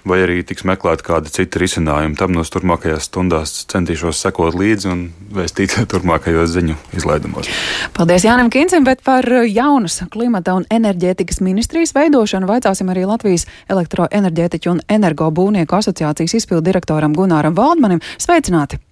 vai 0.07 0.21
arī 0.25 0.41
tiks 0.47 0.65
meklēt 0.67 1.03
kādi 1.05 1.33
citi 1.33 1.61
risinājumi. 1.61 2.17
Tam 2.19 2.33
no 2.35 2.43
turpmākajās 2.43 3.09
stundās 3.09 3.55
centīšos 3.71 4.21
sekot 4.25 4.57
līdzi 4.57 4.91
un 4.91 5.05
vēstīt 5.35 5.77
turpmākajos 5.91 6.53
ziņu 6.55 6.77
izlaidumos. 6.97 7.51
Paldies 7.95 8.27
Jānim 8.27 8.51
Kincim, 8.53 8.85
bet 8.87 9.03
par 9.05 9.27
jaunas 9.49 10.01
klimata 10.13 10.57
un 10.59 10.67
enerģētikas 10.73 11.41
ministrijas 11.45 11.95
veidošanu 11.95 12.49
vaicāsim 12.49 12.91
arī 12.93 13.05
Latvijas 13.09 13.47
elektroenerģētiķu 13.71 14.75
un 14.75 14.83
energobūvnieku 14.99 15.79
asociācijas 15.79 16.39
izpildu 16.41 16.69
direktoram 16.71 17.15
Gunāram 17.17 17.57
Valdmanim. 17.57 18.03
Sveicināti! 18.21 18.84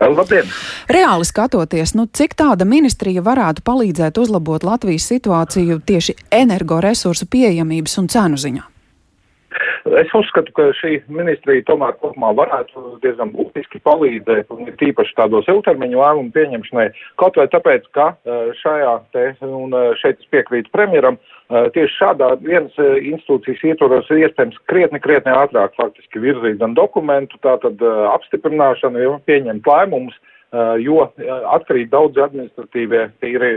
Labdien! 0.00 0.46
Reāli 0.92 1.26
skatoties, 1.26 1.94
nu, 1.98 2.06
cik 2.06 2.36
tāda 2.38 2.68
ministrija 2.68 3.24
varētu 3.24 3.64
palīdzēt 3.66 4.20
uzlabot 4.22 4.64
Latvijas 4.66 5.08
situāciju 5.10 5.80
tieši 5.86 6.16
energoresursu 6.30 7.28
pieejamības 7.32 7.98
un 8.02 8.10
cenu 8.12 8.40
ziņā? 8.40 8.64
Es 10.00 10.12
uzskatu, 10.16 10.52
ka 10.56 10.68
šī 10.78 10.98
ministrija 11.12 11.64
tomēr 11.68 11.96
kopumā 12.00 12.32
varētu 12.36 12.96
diezgan 13.04 13.32
būtiski 13.34 13.80
palīdzēt, 13.86 14.50
un 14.52 14.70
tīpaši 14.80 15.16
tādos 15.18 15.48
ilgtermiņu 15.50 16.00
lēmumu 16.02 16.34
pieņemšanai, 16.36 16.86
kaut 17.22 17.38
vai 17.40 17.48
tāpēc, 17.52 17.88
ka 17.96 18.10
šajā 18.60 18.92
te, 19.16 19.26
un 19.46 19.74
šeit 20.02 20.20
es 20.20 20.30
piekrītu 20.34 20.72
premjeram, 20.74 21.18
tieši 21.48 21.98
šādā 22.00 22.32
vienas 22.42 22.76
institūcijas 22.80 23.64
ietvaros 23.72 24.08
ir 24.12 24.24
iespējams 24.26 24.62
krietni, 24.70 25.02
krietni 25.02 25.34
ātrāk 25.34 25.76
faktiski 25.78 26.22
virzīt 26.22 26.60
gan 26.62 26.76
dokumentu, 26.78 27.38
tātad 27.46 27.82
apstiprināšanu, 28.12 29.04
jau 29.04 29.18
pieņemt 29.28 29.68
lēmumus, 29.70 30.16
jo 30.82 31.02
atkarīgi 31.56 31.90
daudz 31.92 32.20
administratīvie 32.26 33.02
tīri 33.22 33.50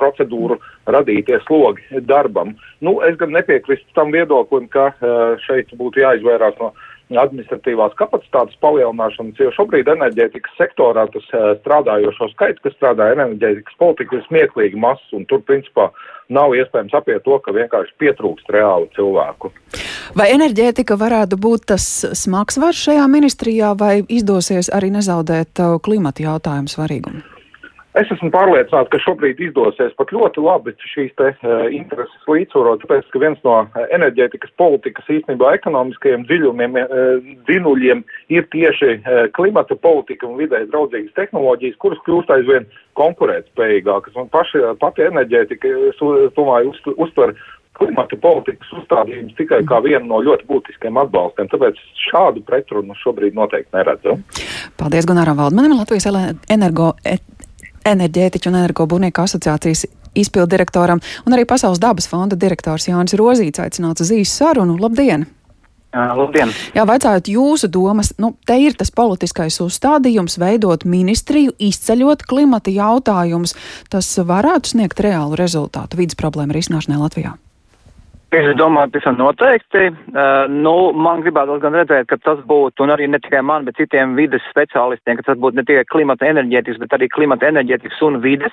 procedūru 0.00 0.58
radītie 0.90 1.40
slogi 1.46 2.02
darbam. 2.08 2.54
Nu, 2.84 2.98
es 3.06 3.18
gan 3.20 3.34
nepiekrīstu 3.36 3.96
tam 3.98 4.12
viedoklim, 4.14 4.68
ka 4.72 4.90
šeit 5.46 5.72
būtu 5.78 6.04
jāizvairās 6.04 6.58
no 6.60 6.72
administratīvās 7.16 7.94
kapacitātes 7.96 8.58
palielināšanas, 8.60 9.38
jo 9.40 9.52
šobrīd 9.56 9.88
enerģētikas 9.88 10.58
sektorā 10.60 11.06
tas 11.14 11.24
strādājošo 11.62 12.28
skaits, 12.34 12.60
kas 12.64 12.76
strādā 12.76 13.12
enerģētikas 13.14 13.78
politikā, 13.80 14.18
ir 14.18 14.26
smieklīgi 14.26 14.80
mazs, 14.80 15.06
un 15.16 15.24
tur 15.30 15.40
principā 15.48 15.88
nav 16.28 16.52
iespējams 16.58 16.98
apiet 16.98 17.24
to, 17.24 17.38
ka 17.40 17.54
vienkārši 17.56 17.96
pietrūkst 18.02 18.52
reāli 18.52 18.90
cilvēku. 18.98 19.52
Vai 20.18 20.28
enerģētika 20.34 20.98
varētu 21.00 21.40
būt 21.40 21.70
tas 21.72 21.88
smags 22.18 22.60
vars 22.60 22.84
šajā 22.88 23.08
ministrijā, 23.08 23.72
vai 23.78 24.02
izdosies 24.04 24.68
arī 24.74 24.92
nezaudēt 24.92 25.64
klimata 25.84 26.28
jautājumu 26.28 26.72
svarīgumu? 26.72 27.37
Es 27.98 28.10
esmu 28.14 28.30
pārliecināts, 28.30 28.90
ka 28.92 29.00
šobrīd 29.02 29.40
izdosies 29.42 29.94
pat 29.98 30.12
ļoti 30.14 30.42
labi 30.44 30.74
šīs 30.92 31.10
te 31.18 31.32
uh, 31.32 31.64
intereses 31.74 32.28
līdzsvarot, 32.30 32.84
tāpēc, 32.84 33.08
ka 33.10 33.22
viens 33.22 33.40
no 33.46 33.56
enerģētikas 33.96 34.52
politikas 34.60 35.08
īstenībā 35.16 35.54
ekonomiskajiem 35.58 36.26
dziļumiem, 36.28 36.78
uh, 36.78 37.32
dzinuļiem 37.48 38.04
ir 38.34 38.46
tieši 38.54 38.98
klimata 39.34 39.74
politika 39.82 40.28
un 40.28 40.38
vidē 40.38 40.62
draudzīgas 40.70 41.16
tehnoloģijas, 41.18 41.78
kuras 41.82 42.02
kļūst 42.06 42.30
aizvien 42.36 42.68
konkurētspējīgākas. 42.98 44.16
Un 44.20 44.30
paši, 44.30 44.62
pati 44.82 45.06
enerģētika, 45.08 45.74
es 45.90 46.02
domāju, 46.36 46.74
uz, 46.74 46.98
uztver 47.08 47.34
klimata 47.78 48.18
politikas 48.20 48.70
uzstādījums 48.80 49.36
tikai 49.38 49.60
kā 49.68 49.80
vienu 49.84 50.06
no 50.10 50.20
ļoti 50.26 50.46
būtiskiem 50.50 50.98
atbalstiem. 51.02 51.50
Tāpēc 51.52 51.78
šādu 52.08 52.42
pretrunu 52.46 52.96
šobrīd 53.02 53.38
noteikti 53.38 53.74
neredzu. 53.76 54.18
Paldies 54.80 55.06
Gunaram 55.08 55.38
Valdmanim, 55.38 55.78
Latvijas 55.78 56.08
energo 56.50 56.92
enerģētiķu 57.92 58.50
un 58.50 58.60
energobūvnieku 58.62 59.24
asociācijas 59.24 59.86
izpildu 60.18 60.50
direktoram 60.56 61.02
un 61.26 61.36
arī 61.36 61.46
Pasaules 61.48 61.80
dabas 61.82 62.08
fonda 62.10 62.38
direktors 62.38 62.88
Jānis 62.88 63.16
Rozīts 63.18 63.62
aicināts 63.62 64.04
uz 64.04 64.14
īsu 64.14 64.42
sarunu. 64.42 64.78
Labdien! 64.80 65.26
Labdien! 65.94 66.52
Jā, 66.76 66.84
vaicājot 66.84 67.30
jūsu 67.32 67.70
domas, 67.72 68.12
nu, 68.20 68.34
te 68.46 68.58
ir 68.60 68.76
tas 68.76 68.92
politiskais 68.92 69.56
uzstādījums 69.64 70.36
veidot 70.40 70.84
ministriju, 70.84 71.54
izceļot 71.56 72.26
klimata 72.28 72.72
jautājumus. 72.74 73.56
Tas 73.88 74.12
varētu 74.20 74.74
sniegt 74.74 75.00
reālu 75.00 75.38
rezultātu 75.40 76.00
vidas 76.00 76.18
problēmu 76.20 76.56
risināšanai 76.58 77.00
Latvijā. 77.00 77.38
Es 78.28 78.44
domāju, 78.60 78.90
pavisam 78.92 79.16
noteikti. 79.16 79.86
Uh, 79.88 80.44
nu, 80.52 80.74
man 80.92 81.22
gribētu 81.24 81.54
gan 81.62 81.78
redzēt, 81.78 82.10
ka 82.10 82.18
tas 82.20 82.42
būtu, 82.44 82.84
un 82.84 82.92
arī 82.92 83.06
ne 83.08 83.20
tikai 83.24 83.40
man, 83.40 83.64
bet 83.64 83.78
citiem 83.80 84.18
vides 84.18 84.44
speciālistiem, 84.50 85.16
ka 85.16 85.30
tas 85.30 85.38
būtu 85.40 85.56
ne 85.56 85.64
tikai 85.64 85.86
klimata 85.88 86.28
enerģētikas, 86.28 86.80
bet 86.82 86.92
arī 86.92 87.08
klimata 87.08 87.48
enerģētikas 87.48 88.02
un 88.04 88.20
vides 88.20 88.52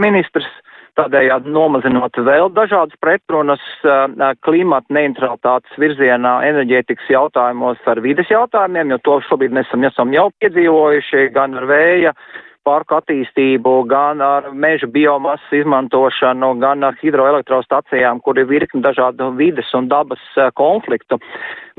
ministrs. 0.00 0.48
Tādējādi 0.96 1.48
nomazinot 1.52 2.16
vēl 2.24 2.50
dažādas 2.56 2.96
pretrunas 3.04 3.60
uh, 3.84 4.32
klimata 4.44 4.92
neutralitātes 4.96 5.76
virzienā 5.80 6.32
enerģētikas 6.48 7.12
jautājumos 7.12 7.84
ar 7.88 8.00
vides 8.04 8.32
jautājumiem, 8.32 8.92
jo 8.92 9.00
to 9.04 9.18
šobrīd 9.28 9.52
mēs 9.56 9.68
esam, 9.68 9.84
esam 9.88 10.16
jau 10.16 10.30
piedzīvojuši 10.40 11.28
gan 11.36 11.60
ar 11.60 11.68
vēja 11.68 12.16
parku 12.64 12.96
attīstību, 12.98 13.74
gan 13.90 14.22
ar 14.24 14.50
meža 14.54 14.86
biomasu 14.90 15.60
izmantošanu, 15.60 16.52
gan 16.62 16.86
ar 16.86 16.96
hidroelektrostacijām, 17.00 18.22
kur 18.22 18.38
ir 18.38 18.48
virkni 18.50 18.82
dažādu 18.84 19.32
vides 19.38 19.72
un 19.78 19.90
dabas 19.90 20.22
eh, 20.36 20.50
konfliktu. 20.58 21.18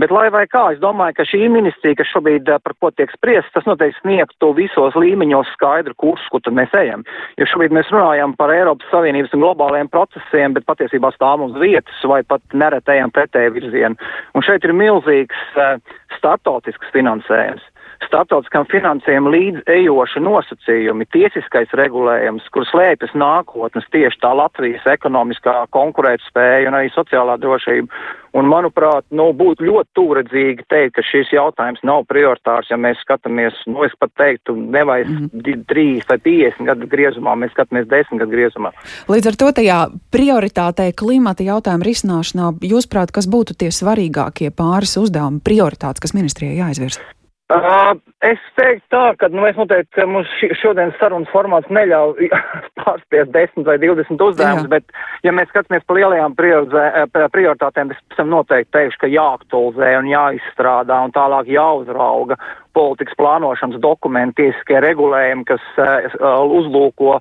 Bet 0.01 0.11
lai 0.11 0.25
vai 0.33 0.43
kā, 0.49 0.63
es 0.73 0.81
domāju, 0.81 1.15
ka 1.19 1.25
šī 1.29 1.47
ministrija, 1.53 1.99
kas 2.01 2.11
šobrīd 2.11 2.49
eh, 2.49 2.61
par 2.63 2.75
ko 2.81 2.91
tiek 2.91 3.11
spriest, 3.15 3.51
tas 3.55 3.67
noteikti 3.69 4.01
sniegtu 4.01 4.51
visos 4.57 4.97
līmeņos 4.99 5.51
skaidru 5.55 5.95
kursu, 6.03 6.29
kur 6.33 6.43
tad 6.43 6.57
mēs 6.57 6.73
ejam. 6.77 7.05
Jo 7.39 7.47
šobrīd 7.51 7.75
mēs 7.75 7.91
runājam 7.93 8.35
par 8.39 8.53
Eiropas 8.55 8.89
Savienības 8.91 9.35
un 9.37 9.45
globāliem 9.45 9.91
procesiem, 9.93 10.57
bet 10.57 10.67
patiesībā 10.69 11.13
stāvam 11.15 11.51
uz 11.51 11.59
vietas 11.61 12.07
vai 12.09 12.23
pat 12.27 12.43
neretējam 12.53 13.13
pretēju 13.13 13.55
virzienu. 13.59 14.11
Un 14.33 14.45
šeit 14.45 14.65
ir 14.65 14.75
milzīgs 14.75 15.45
uh, 15.55 15.77
startautisks 16.17 16.91
finansējums 16.95 17.72
starptautiskam 18.07 18.65
finansējumam 18.71 19.33
līdz 19.33 19.61
ejoši 19.75 20.23
nosacījumi, 20.23 21.07
tiesiskais 21.13 21.71
regulējums, 21.77 22.49
kur 22.53 22.67
slēpjas 22.69 23.15
nākotnes 23.17 23.87
tieši 23.93 24.19
tā 24.23 24.33
Latvijas 24.37 24.85
ekonomiskā 24.95 25.63
konkurētspēja 25.75 26.69
un 26.71 26.79
arī 26.79 26.91
sociālā 26.95 27.37
drošība. 27.41 28.03
Un, 28.33 28.47
manuprāt, 28.49 29.05
nu, 29.13 29.27
būtu 29.37 29.61
ļoti 29.67 29.91
tūredzīgi 29.93 30.65
teikt, 30.65 30.95
ka 30.95 31.03
šis 31.05 31.29
jautājums 31.35 31.83
nav 31.85 32.07
prioritārs, 32.09 32.71
ja 32.71 32.79
mēs 32.81 32.97
skatāmies, 33.05 33.59
nu, 33.69 33.83
es 33.85 33.93
pat 34.01 34.09
teiktu, 34.17 34.55
nevajag 34.57 35.11
mm 35.11 35.29
-hmm. 35.29 35.63
3 35.69 36.01
vai 36.09 36.17
50 36.17 36.65
gadu 36.65 36.89
griezumā, 36.89 37.37
mēs 37.37 37.53
skatāmies 37.53 37.85
10 37.85 38.17
gadu 38.17 38.31
griezumā. 38.31 38.73
Līdz 39.07 39.27
ar 39.29 39.35
to 39.37 39.51
tajā 39.61 39.79
prioritātei 40.09 40.91
klimata 40.97 41.43
jautājumu 41.43 41.85
risināšanā, 41.85 42.53
jūs 42.73 42.89
prāt, 42.89 43.13
kas 43.13 43.29
būtu 43.29 43.53
tie 43.53 43.69
svarīgākie 43.69 44.49
pāris 44.49 44.97
uzdevumi, 44.97 45.43
prioritātes, 45.45 46.01
kas 46.01 46.13
ministrijai 46.17 46.57
jāizvirza? 46.57 47.22
Uh, 47.53 47.91
es 48.25 48.39
teiktu 48.57 48.87
tā, 48.89 49.01
ka 49.19 49.27
nu, 49.29 49.43
es 49.45 49.57
noteikti, 49.59 49.91
ka 49.93 50.07
mums 50.09 50.29
šodienas 50.57 50.95
sarunas 50.97 51.29
formāts 51.29 51.69
neļauj 51.69 52.31
pārspēt 52.79 53.29
10 53.35 53.67
vai 53.67 53.75
20 53.81 54.23
uzdevumus, 54.25 54.65
bet, 54.71 54.95
ja 55.27 55.33
mēs 55.35 55.51
skatāmies 55.51 55.85
pa 55.85 55.97
lielajām 55.99 56.33
prioritātēm, 56.39 57.93
es 57.93 58.01
esam 58.15 58.31
noteikti 58.33 58.73
teikšu, 58.73 59.03
ka 59.03 59.11
jāaktualizē 59.11 59.91
un 59.99 60.09
jāizstrādā 60.09 60.97
un 61.05 61.13
tālāk 61.13 61.53
jāuzrauga 61.53 62.39
politikas 62.73 63.19
plānošanas 63.21 63.77
dokumenti, 63.83 64.39
tiesiskie 64.41 64.81
regulējumi, 64.81 65.45
kas 65.51 65.69
uh, 65.77 66.41
uzlūko 66.57 67.19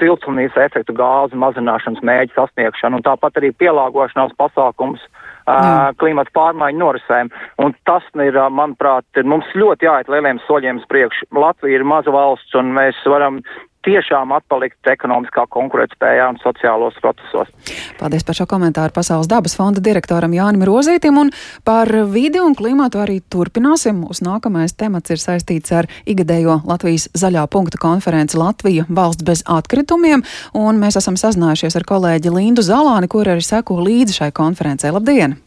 siltumnīca 0.00 0.66
efektu 0.66 0.96
gāzu 0.98 1.38
mazināšanas 1.38 2.02
mēģi 2.02 2.34
sasniegšanu 2.34 2.98
un 2.98 3.06
tāpat 3.06 3.38
arī 3.38 3.54
pielāgošanās 3.62 4.34
pasākums 4.42 5.04
uh, 5.06 5.27
uh, 5.48 5.90
klimata 6.00 6.34
pārmaiņu 6.36 6.82
norisēm. 6.82 7.32
Un 7.64 7.74
tas 7.88 8.04
ir, 8.20 8.36
manuprāt, 8.52 9.06
ir 9.16 9.28
mums 9.28 9.48
ļoti 9.58 9.88
jāiet 9.88 10.12
lieliem 10.12 10.40
soļiem 10.46 10.82
uz 10.82 10.86
priekšu. 10.92 11.30
Latvija 11.36 11.80
ir 11.80 11.86
maza 11.88 12.14
valsts, 12.14 12.54
un 12.58 12.74
mēs 12.76 13.00
varam 13.08 13.40
tiešām 13.86 14.32
atpalikt 14.36 14.90
ekonomiskā 14.90 15.46
konkurētspējā 15.54 16.28
un 16.32 16.40
sociālos 16.42 16.98
procesos. 17.02 17.50
Paldies 17.98 18.26
par 18.26 18.38
šo 18.38 18.48
komentāru 18.50 18.94
Pasaules 18.94 19.30
dabas 19.30 19.56
fonda 19.58 19.82
direktoram 19.84 20.34
Jānim 20.34 20.64
Rozītim, 20.68 21.18
un 21.20 21.32
par 21.66 21.90
vidi 22.12 22.42
un 22.42 22.56
klimatu 22.58 23.02
arī 23.02 23.20
turpināsim. 23.32 24.04
Mūsu 24.04 24.26
nākamais 24.26 24.76
temats 24.78 25.14
ir 25.14 25.22
saistīts 25.22 25.74
ar 25.74 25.90
igadējo 26.08 26.60
Latvijas 26.68 27.08
zaļā 27.18 27.46
punkta 27.50 27.80
konferenci 27.82 28.38
Latvija 28.40 28.86
valsts 28.88 29.26
bez 29.26 29.44
atkritumiem, 29.46 30.24
un 30.58 30.80
mēs 30.82 31.00
esam 31.00 31.18
sazinājušies 31.20 31.78
ar 31.78 31.88
kolēģi 31.88 32.34
Lindu 32.34 32.64
Zalāni, 32.66 33.10
kur 33.10 33.28
arī 33.28 33.44
seko 33.44 33.80
līdzi 33.82 34.22
šai 34.22 34.32
konferencei. 34.36 34.94
Labdien! 34.94 35.38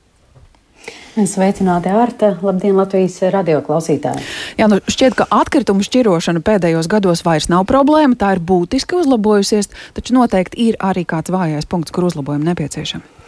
Sveicināti, 1.11 1.89
Arta! 1.91 2.37
Labdien, 2.39 2.77
Latvijas 2.79 3.17
radio 3.33 3.57
klausītāji! 3.65 4.23
Jā, 4.55 4.69
nu 4.71 4.79
šķiet, 4.79 5.17
ka 5.19 5.25
atkritumu 5.41 5.83
šķirošana 5.83 6.39
pēdējos 6.47 6.87
gados 6.91 7.25
vairs 7.27 7.49
nav 7.51 7.65
problēma, 7.67 8.15
tā 8.15 8.37
ir 8.37 8.39
būtiski 8.39 8.95
uzlabojusies, 9.01 9.67
taču 9.97 10.15
noteikti 10.15 10.69
ir 10.69 10.79
arī 10.79 11.03
kāds 11.03 11.33
vājais 11.33 11.67
punkts, 11.67 11.91
kur 11.91 12.07
uzlabojumi 12.07 12.47
nepieciešami. 12.53 13.20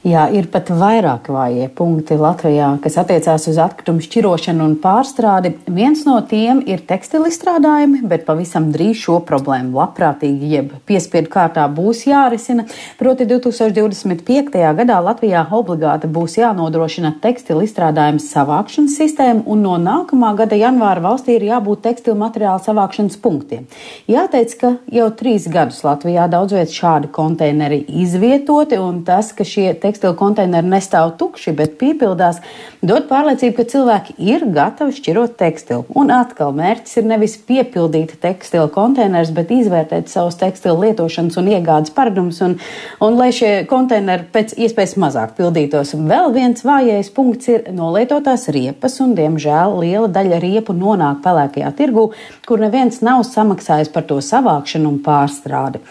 Jā, 0.00 0.22
ir 0.32 0.46
pat 0.48 0.70
vairāk 0.72 1.26
vājie 1.28 1.66
punkti 1.76 2.16
Latvijā, 2.16 2.70
kas 2.80 2.94
attiecās 3.02 3.42
uz 3.50 3.58
atkritumu 3.60 4.00
šķirošanu 4.00 4.64
un 4.64 4.76
pārstrādi. 4.80 5.50
Viens 5.68 6.06
no 6.08 6.14
tiem 6.24 6.62
ir 6.64 6.80
tekstilu 6.88 7.28
izstrādājumi, 7.28 8.00
bet 8.08 8.24
pavisam 8.24 8.70
drīz 8.72 8.96
šo 9.02 9.18
problēmu 9.28 9.76
labprātīgi, 9.76 10.48
jeb 10.54 10.70
piespiedu 10.88 11.28
kārtā 11.34 11.66
būs 11.68 12.06
jārisina. 12.08 12.64
Proti 12.96 13.26
2025. 13.28 14.56
gadā 14.78 14.96
Latvijā 15.04 15.42
obligāti 15.58 16.08
būs 16.08 16.38
jānodrošina 16.40 17.12
tekstilu 17.20 17.66
izstrādājumu 17.68 18.24
savākšanas 18.24 18.96
sistēma, 19.02 19.44
un 19.44 19.60
no 19.68 19.76
nākamā 19.84 20.32
gada 20.40 20.56
janvāra 20.56 21.04
valstī 21.10 21.36
ir 21.36 21.44
jābūt 21.50 21.84
tekstilu 21.90 22.16
materiālu 22.24 22.64
savākšanas 22.64 23.20
punktiem. 23.20 23.68
Jāteic, 24.08 24.56
ka 24.64 24.72
jau 24.96 25.12
trīs 25.20 25.44
gadus 25.52 25.84
Latvijā 25.84 26.24
daudz 26.32 26.56
viet 26.56 26.72
šādi 26.72 27.12
konteineri 27.12 27.84
izvietoti, 28.00 28.80
un 28.80 29.04
tas, 29.04 29.34
ka 29.36 29.44
šie 29.44 29.68
tekstilu 29.90 30.14
konteineri 30.18 30.70
nestāv 30.70 31.16
tukši, 31.18 31.52
bet 31.58 31.76
piepildās, 31.80 32.38
dod 32.86 33.08
pārliecību, 33.10 33.56
ka 33.58 33.66
cilvēki 33.72 34.16
ir 34.30 34.46
gatavi 34.54 34.94
šķirot 34.96 35.36
tekstilu. 35.40 35.84
Un 35.98 36.12
atkal 36.14 36.54
mērķis 36.56 37.00
ir 37.00 37.08
nevis 37.10 37.36
piepildīt 37.48 38.16
tekstilu 38.22 38.70
konteinerus, 38.72 39.32
bet 39.34 39.50
izvērtēt 39.54 40.10
savus 40.12 40.38
tekstilu 40.40 40.78
lietošanas 40.84 41.38
un 41.40 41.50
iegādes 41.50 41.94
paradumus, 41.96 42.40
un, 42.46 42.56
un 43.02 43.18
lai 43.18 43.30
šie 43.34 43.52
konteineri 43.70 44.28
pēc 44.32 44.54
iespējas 44.56 44.96
mazāk 45.00 45.34
pildītos. 45.38 45.96
Vēl 45.98 46.30
viens 46.36 46.62
vājais 46.66 47.10
punkts 47.14 47.50
ir 47.50 47.66
nolietotās 47.74 48.48
riepas, 48.54 49.00
un 49.02 49.16
diemžēl 49.18 49.80
liela 49.82 50.10
daļa 50.12 50.42
riepu 50.44 50.76
nonāk 50.76 51.24
pelēkajā 51.26 51.74
tirgū, 51.80 52.10
kur 52.46 52.62
neviens 52.62 53.02
nav 53.06 53.24
samaksājis 53.28 53.90
par 53.92 54.06
to 54.06 54.20
savākšanu 54.24 54.94
un 54.94 55.02
pārstrādi. 55.04 55.82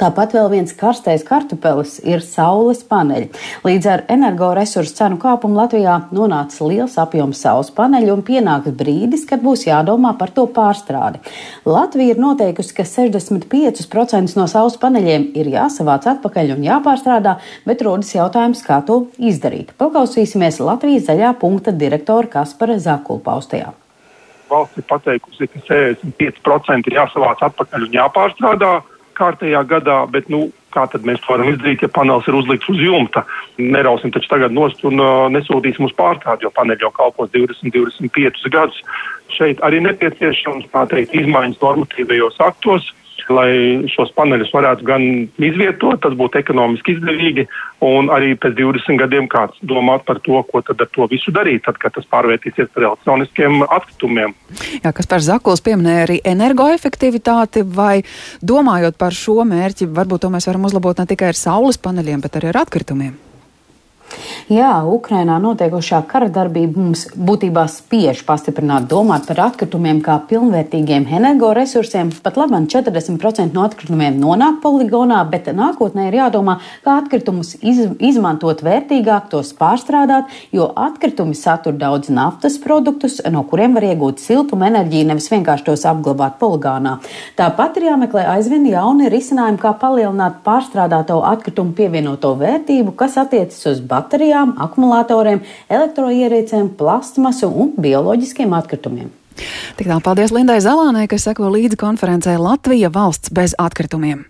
Tāpat 0.00 0.34
vēl 0.36 0.48
viens 0.52 0.72
karstais 0.76 1.24
kartupelis 1.26 1.98
ir 2.06 2.22
saules 2.24 2.82
paneļi. 2.88 3.28
Līdz 3.66 3.88
ar 3.92 4.04
energoresursu 4.12 4.94
cenu 4.96 5.18
kāpumu 5.22 5.58
Latvijā 5.58 5.98
nonāca 6.14 6.68
liels 6.68 6.96
apjoms 7.00 7.42
saules 7.44 7.72
paneļu 7.76 8.14
un 8.16 8.24
pienāks 8.26 8.72
brīdis, 8.78 9.26
kad 9.28 9.44
būs 9.44 9.66
jādomā 9.68 10.14
par 10.18 10.32
to 10.36 10.46
pārstrādi. 10.56 11.20
Latvija 11.68 12.14
ir 12.14 12.22
noteikusi, 12.22 12.74
ka 12.78 12.86
65% 12.88 14.38
no 14.38 14.48
saules 14.50 14.78
paneļiem 14.82 15.28
ir 15.38 15.52
jāsavāc 15.56 16.08
atpakaļ 16.14 16.56
un 16.56 16.66
jāpārstrādā, 16.66 17.36
bet 17.68 17.84
rodas 17.86 18.14
jautājums, 18.16 18.64
kā 18.66 18.80
to 18.86 19.04
izdarīt. 19.18 19.76
Paklausīsimies 19.80 20.62
Latvijas 20.62 21.10
zaļā 21.10 21.36
punkta 21.40 21.74
direktora 21.76 22.30
Kaspara 22.38 22.80
Zakulpaustajā 22.80 23.72
valsts 24.52 24.80
ir 24.80 24.84
pateikusi, 24.88 25.48
ka 25.48 25.62
65% 25.64 26.90
ir 26.90 26.98
jāsavāc 26.98 27.40
atpakaļ 27.48 27.86
un 27.86 27.94
jāpārstrādā 27.96 28.72
kārtējā 29.18 29.62
gadā, 29.68 29.98
bet 30.10 30.28
nu, 30.32 30.46
kā 30.72 30.86
tad 30.90 31.04
mēs 31.08 31.20
to 31.22 31.34
varam 31.34 31.50
izdarīt, 31.52 31.84
ja 31.84 31.90
panelis 31.92 32.28
ir 32.30 32.38
uzlikts 32.38 32.70
uz 32.72 32.80
jumta? 32.80 33.24
Nerausim 33.60 34.12
taču 34.14 34.30
tagad 34.32 34.54
nost 34.56 34.84
un 34.88 35.02
uh, 35.02 35.26
nesūtīsim 35.34 35.88
uz 35.88 35.94
pārstrādi, 35.98 36.46
jo 36.46 36.52
paneļi 36.56 36.86
jau 36.86 36.92
kalpos 36.96 37.32
20, 37.34 37.74
25 37.74 38.48
gadus. 38.54 38.80
Šeit 39.32 39.60
arī 39.64 39.80
nepieciešams, 39.84 40.70
tā 40.72 40.86
teikt, 40.90 41.14
izmaiņas 41.16 41.60
normatīvajos 41.62 42.40
aktos 42.44 42.90
lai 43.30 43.86
šos 43.92 44.12
paneļus 44.16 44.52
varētu 44.54 44.86
gan 44.88 45.04
izvietot, 45.42 46.00
tas 46.02 46.14
būtu 46.18 46.40
ekonomiski 46.40 46.96
izdevīgi, 46.96 47.46
un 47.86 48.10
arī 48.14 48.34
pēc 48.40 48.56
20 48.58 49.00
gadiem 49.02 49.28
kāds 49.32 49.58
domāt 49.66 50.06
par 50.08 50.20
to, 50.26 50.42
ko 50.48 50.62
tad 50.66 50.82
ar 50.82 50.90
to 50.94 51.08
visu 51.10 51.34
darīt, 51.34 51.64
tad, 51.66 51.80
kad 51.82 51.94
tas 51.96 52.08
pārvērtīsies 52.12 52.70
par 52.74 52.88
elektroniskiem 52.90 53.64
atkritumiem. 53.66 54.36
Jā, 54.82 54.94
kas 54.94 55.10
par 55.10 55.24
Zakuls 55.24 55.64
pieminēja 55.64 56.06
arī 56.06 56.20
energoefektivitāti, 56.34 57.66
vai 57.66 58.02
domājot 58.42 58.98
par 59.00 59.16
šo 59.16 59.42
mērķi, 59.48 59.90
varbūt 59.92 60.26
to 60.26 60.32
mēs 60.34 60.48
varam 60.50 60.70
uzlabot 60.70 60.98
ne 60.98 61.10
tikai 61.10 61.32
ar 61.32 61.38
saules 61.38 61.80
paneļiem, 61.82 62.24
bet 62.24 62.40
arī 62.40 62.52
ar 62.52 62.64
atkritumiem. 62.66 63.31
Jā, 64.50 64.82
Ukrainā 64.82 65.36
notiekošā 65.38 66.00
kara 66.10 66.26
darbība 66.32 66.80
mums 66.80 67.04
būtībā 67.14 67.62
spiež 67.70 68.24
pastiprināt 68.26 68.88
domāt 68.90 69.28
par 69.28 69.38
atkritumiem 69.44 70.00
kā 70.02 70.16
pilnvērtīgiem 70.26 71.06
energoresursiem. 71.06 72.10
Pat 72.24 72.40
labāk 72.40 72.66
40% 72.72 73.54
no 73.54 73.62
atkritumiem 73.62 74.18
nonāk 74.18 74.58
poligonā, 74.64 75.20
bet 75.30 75.46
nākotnē 75.54 76.08
ir 76.08 76.18
jādomā, 76.18 76.56
kā 76.82 76.96
atkritumus 77.04 77.54
iz, 77.60 77.84
izmantot 78.02 78.64
vērtīgāk, 78.66 79.28
tos 79.30 79.52
pārstrādāt, 79.58 80.32
jo 80.50 80.66
atkritumi 80.74 81.38
satur 81.38 81.78
daudz 81.78 82.10
naftas 82.10 82.58
produktus, 82.62 83.20
no 83.30 83.44
kuriem 83.46 83.78
var 83.78 83.86
iegūt 83.92 84.24
siltumu 84.24 84.66
enerģiju, 84.72 85.10
nevis 85.12 85.30
vienkārši 85.30 85.68
tos 85.70 85.86
apglabāt 85.86 86.40
poligānā. 86.42 86.96
Tāpat 87.38 87.78
ir 87.78 87.88
jāmeklē 87.92 88.26
aizvien 88.34 88.66
jauni 88.72 89.12
risinājumi, 89.12 89.62
kā 89.62 89.76
palielināt 89.78 90.42
pārstrādāto 90.42 91.22
atkritumu 91.30 91.76
pievienoto 91.78 92.34
vērtību, 92.42 92.96
kas 92.98 93.20
attiecas 93.22 93.62
uz 93.70 93.82
baterijām 93.86 94.31
baterijām, 94.32 94.54
akumulatoriem, 94.58 95.42
elektroierīcēm, 95.68 96.72
plastmasu 96.76 97.48
un 97.48 97.72
bioloģiskiem 97.76 98.52
atkritumiem. 98.52 99.10
Tik 99.76 99.88
tā, 99.88 100.00
paldies 100.04 100.32
Lindai 100.32 100.60
Zalānai, 100.60 101.08
kas 101.08 101.24
seko 101.24 101.50
līdzi 101.52 101.76
konferencē 101.76 102.36
Latvija 102.38 102.90
valsts 102.92 103.32
bez 103.32 103.54
atkritumiem. 103.58 104.24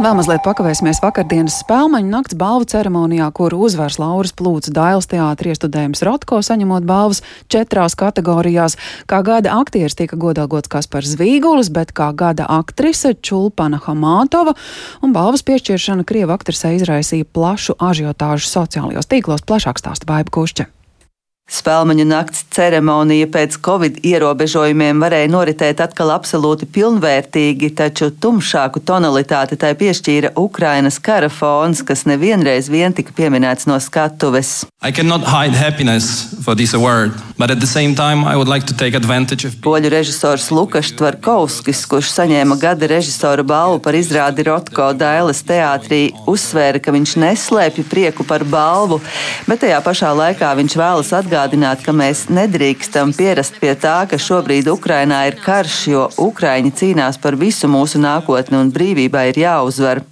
Un 0.00 0.06
vēl 0.06 0.14
mazliet 0.16 0.40
pakavēsimies 0.40 1.02
vakardienas 1.04 1.58
spēlmaņu 1.60 2.08
nakts 2.08 2.36
balvu 2.40 2.64
ceremonijā, 2.72 3.26
kuru 3.36 3.58
uzvars 3.66 3.98
Lauras 4.00 4.32
Plūts 4.32 4.72
Dailes 4.72 5.04
teātri 5.10 5.52
iestudējums 5.52 6.00
Rotko, 6.08 6.38
saņemot 6.40 6.86
balvas 6.88 7.20
četrās 7.52 7.98
kategorijās. 8.00 8.78
Kā 9.04 9.20
gada 9.20 9.58
aktieris 9.60 9.98
tika 10.00 10.16
godalgots 10.16 10.72
Kaspars 10.72 11.12
Zvīgulis, 11.18 11.68
bet 11.68 11.92
kā 11.92 12.08
gada 12.16 12.48
aktrise 12.48 13.12
Čulpana 13.12 13.76
Hamātova, 13.84 14.56
un 15.04 15.12
balvas 15.12 15.44
piešķiršana 15.44 16.08
Krievu 16.08 16.32
aktrisē 16.32 16.72
izraisīja 16.80 17.28
plašu 17.28 17.76
ažiotāžu 17.76 18.48
sociālajos 18.48 19.12
tīklos, 19.12 19.44
plašāk 19.44 19.84
stāsta 19.84 20.08
Baiba 20.08 20.32
Kušķa. 20.32 20.70
Spēlmaņu 21.50 22.04
nakts 22.06 22.44
ceremonija 22.54 23.26
pēc 23.26 23.56
covid 23.58 23.96
ierobežojumiem 24.06 25.00
varēja 25.02 25.30
noritēt 25.32 25.80
atkal 25.82 26.12
absolūti 26.14 26.68
pilnvērtīgi, 26.70 27.72
taču 27.74 28.12
tumšāku 28.14 28.78
tonalitāti 28.86 29.58
tai 29.58 29.72
piešķīra 29.80 30.30
Ukrainas 30.38 31.00
kara 31.02 31.26
fons, 31.26 31.82
kas 31.82 32.04
nevienreiz 32.06 32.70
vien 32.70 32.94
tika 32.94 33.10
pieminēts 33.16 33.66
no 33.66 33.80
skatuves. 33.82 34.60
Award, 38.30 38.48
like 38.48 38.64
of... 39.44 39.58
Poļu 39.64 39.90
režisors 39.90 40.46
Lukas 40.54 40.92
Tvarkovskis, 40.94 41.82
kurš 41.90 42.14
saņēma 42.14 42.60
gada 42.62 42.86
režisora 42.94 43.42
balvu 43.42 43.82
par 43.82 43.98
izrādi 43.98 44.46
Rotko 44.46 44.92
Dailes 44.94 45.42
teātrī, 45.50 46.00
uzsvēra, 46.30 46.78
ka 46.78 46.94
viņš 46.94 47.16
neslēpj 47.26 47.88
prieku 47.90 48.22
par 48.28 48.46
balvu, 48.46 49.00
bet 49.50 49.64
tajā 49.66 49.82
pašā 49.82 50.14
laikā 50.14 50.54
viņš 50.62 50.78
vēlas 50.78 51.12
atgādināt, 51.18 51.39
atgādināt, 51.40 51.80
ka 51.84 51.92
mēs 51.96 52.28
nedrīkstam 52.28 53.14
pierast 53.16 53.56
pie 53.60 53.72
tā, 53.78 54.04
ka 54.08 54.18
šobrīd 54.20 54.68
Ukrainā 54.68 55.26
ir 55.30 55.38
karš, 55.40 55.76
jo 55.88 56.02
Ukraiņi 56.20 56.72
cīnās 56.76 57.20
par 57.20 57.36
visu 57.40 57.68
mūsu 57.68 58.00
nākotni 58.00 58.58
un 58.58 58.72
brīvībai 58.72 59.30
ir 59.30 59.40
jāuzvar. 59.40 60.02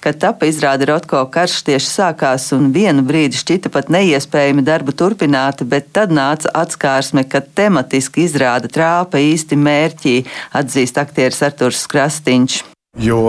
Kad 0.00 0.16
tapa 0.22 0.48
izrāda 0.48 0.88
Rotko 0.88 1.26
karš 1.28 1.60
tieši 1.66 1.90
sākās 1.90 2.48
un 2.56 2.70
vienu 2.72 3.04
brīdi 3.04 3.36
šķita 3.36 3.68
pat 3.68 3.92
neiespējami 3.92 4.64
darbu 4.64 4.96
turpināt, 4.96 5.60
bet 5.68 5.92
tad 5.92 6.14
nāca 6.16 6.48
atskārsme, 6.62 7.26
ka 7.28 7.44
tematiski 7.44 8.24
izrāda 8.24 8.72
trāpa 8.72 9.20
īsti 9.20 9.60
mērķī, 9.60 10.18
atzīst 10.56 11.04
aktieris 11.04 11.44
Arturs 11.44 11.84
Krastīņš. 11.92 12.62
Jo 13.00 13.20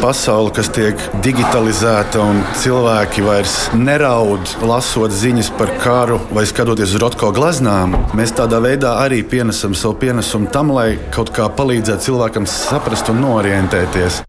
pasaule, 0.00 0.48
kas 0.56 0.70
tiek 0.72 1.00
digitalizēta 1.20 2.22
un 2.22 2.38
cilvēki 2.56 3.24
vairs 3.26 3.56
neraud, 3.76 4.54
lasot 4.64 5.12
ziņas 5.12 5.50
par 5.58 5.72
karu 5.82 6.16
vai 6.32 6.46
skatoties 6.48 6.94
uz 6.94 7.02
rotko 7.02 7.28
gleznām, 7.36 7.92
mēs 8.16 8.32
tādā 8.38 8.62
veidā 8.64 8.94
arī 9.02 9.20
pienesam 9.26 9.74
savu 9.76 9.98
pienesumu 10.00 10.48
tam, 10.54 10.72
lai 10.72 10.96
kaut 11.12 11.34
kā 11.36 11.50
palīdzētu 11.52 12.06
cilvēkam 12.08 12.48
saprast 12.48 13.12
un 13.12 13.20
norientēties. 13.26 14.22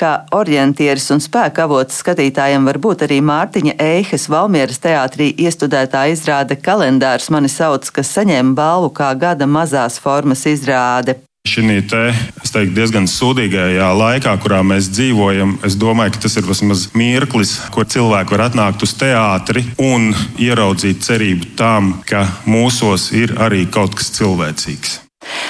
Kā 0.00 0.12
orientieris 0.32 1.10
un 1.12 1.20
spēka 1.20 1.66
avots 1.68 2.00
skatītājiem 2.00 2.64
var 2.70 2.80
būt 2.80 3.04
arī 3.04 3.20
Mārtiņa 3.20 3.74
Eihes 3.76 4.28
Valmieras 4.32 4.80
teātrī 4.80 5.34
iestudētā 5.36 6.06
izrāde 6.14 6.56
kalendārs 6.56 7.28
mani 7.34 7.52
sauc, 7.52 7.92
kas 7.92 8.14
saņēma 8.16 8.56
balvu 8.56 8.94
kā 8.94 9.10
gada 9.20 9.50
mazās 9.50 10.00
formas 10.00 10.46
izrāde. 10.48 11.18
Šī 11.50 11.80
te, 11.90 12.12
teiktu, 12.46 12.76
diezgan 12.76 13.08
sūdīgajā 13.10 13.88
laikā, 13.98 14.36
kurā 14.38 14.60
mēs 14.62 14.86
dzīvojam, 14.94 15.56
es 15.66 15.74
domāju, 15.74 16.12
ka 16.14 16.20
tas 16.22 16.36
ir 16.38 16.46
vismaz 16.46 16.84
mirklis, 16.94 17.56
kur 17.74 17.88
cilvēki 17.90 18.36
var 18.36 18.44
atnākt 18.44 18.84
uz 18.86 18.92
teātri 18.94 19.64
un 19.82 20.12
ieraudzīt 20.38 21.02
cerību 21.02 21.48
tam, 21.58 21.96
ka 22.06 22.22
mūsos 22.46 23.08
ir 23.18 23.34
arī 23.42 23.64
kaut 23.66 23.98
kas 23.98 24.12
cilvēcīgs. 24.14 25.00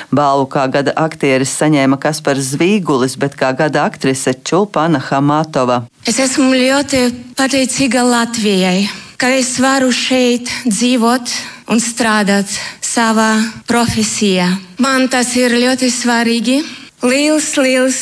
Balvu 0.08 0.48
kā 0.56 0.64
gada 0.72 0.96
aktieris 0.96 1.52
saņēma 1.60 2.00
Kaspars 2.00 2.54
Zvīgulis, 2.54 3.18
bet 3.20 3.36
kā 3.36 3.52
gada 3.60 3.84
aktrise 3.84 4.32
Čulpana 4.40 5.02
Hamatova. 5.10 5.82
Es 6.08 6.16
esmu 6.16 6.48
ļoti 6.56 7.04
pateicīga 7.36 8.08
Latvijai, 8.08 8.88
ka 9.20 9.28
es 9.36 9.58
varu 9.60 9.90
šeit 9.92 10.48
dzīvot 10.64 11.32
un 11.68 11.82
strādāt 11.82 12.48
savā 12.80 13.34
profesijā. 13.68 14.48
Man 14.80 15.10
tas 15.12 15.34
ir 15.36 15.52
ļoti 15.60 15.92
svarīgi. 15.92 16.56
Liels, 17.04 17.52
liels 17.60 18.00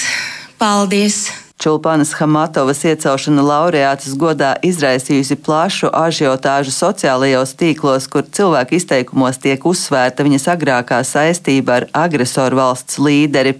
paldies! 0.62 1.47
Čulpanas 1.58 2.12
Hamatovas 2.14 2.84
iecelšana 2.86 3.42
laureātas 3.42 4.12
godā 4.14 4.52
izraisījusi 4.62 5.34
plašu 5.42 5.88
ažiotāžu 5.90 6.70
sociālajos 6.70 7.56
tīklos, 7.58 8.04
kur 8.06 8.22
cilvēku 8.22 8.76
izteikumos 8.78 9.40
tiek 9.42 9.66
uzsvērta 9.66 10.22
viņas 10.22 10.46
agrākā 10.54 11.00
saistība 11.02 11.80
ar 11.80 11.86
agresoru 12.06 12.60
valsts 12.60 13.00
līderi. 13.02 13.56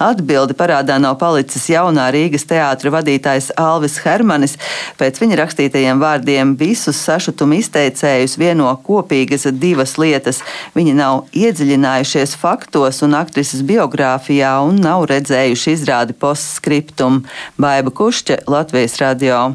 Atbildi 0.00 0.56
parādā 0.56 0.96
nav 0.96 1.18
palicis 1.20 1.68
jaunā 1.68 2.06
Rīgas 2.16 2.48
teātra 2.48 2.94
vadītājs 2.96 3.50
Alvis 3.60 3.98
Hermanis. 4.06 4.56
Pēc 4.96 5.20
viņa 5.20 5.38
rakstītajiem 5.42 6.00
vārdiem 6.00 6.56
visus 6.56 6.96
sašutumu 7.04 7.60
izteicējus 7.60 8.38
vieno 8.40 8.72
kopīgas 8.88 9.44
divas 9.52 9.98
lietas. 10.00 10.40
Viņi 10.72 10.96
nav 10.96 11.26
iedziļinājušies 11.36 12.38
faktos 12.40 13.04
un 13.04 13.20
aktrises 13.20 13.60
biogrāfijā 13.68 14.56
un 14.64 14.80
nav 14.88 15.04
redzējuši 15.12 15.76
izrādi 15.76 16.16
postskriptumu. 16.16 17.33
Baiba 17.60 17.90
Kušķe, 17.90 18.42
Latvijas 18.46 18.98
radio. 19.02 19.52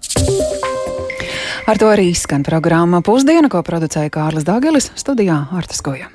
Ar 1.70 1.78
to 1.78 1.90
arī 1.92 2.12
skan 2.18 2.46
programma 2.48 3.04
Pusdiena, 3.06 3.50
ko 3.52 3.62
producēja 3.66 4.10
Kārlis 4.14 4.48
Dāgelis 4.48 4.90
studijā 4.98 5.44
Artas 5.54 5.84
Goja. 5.86 6.10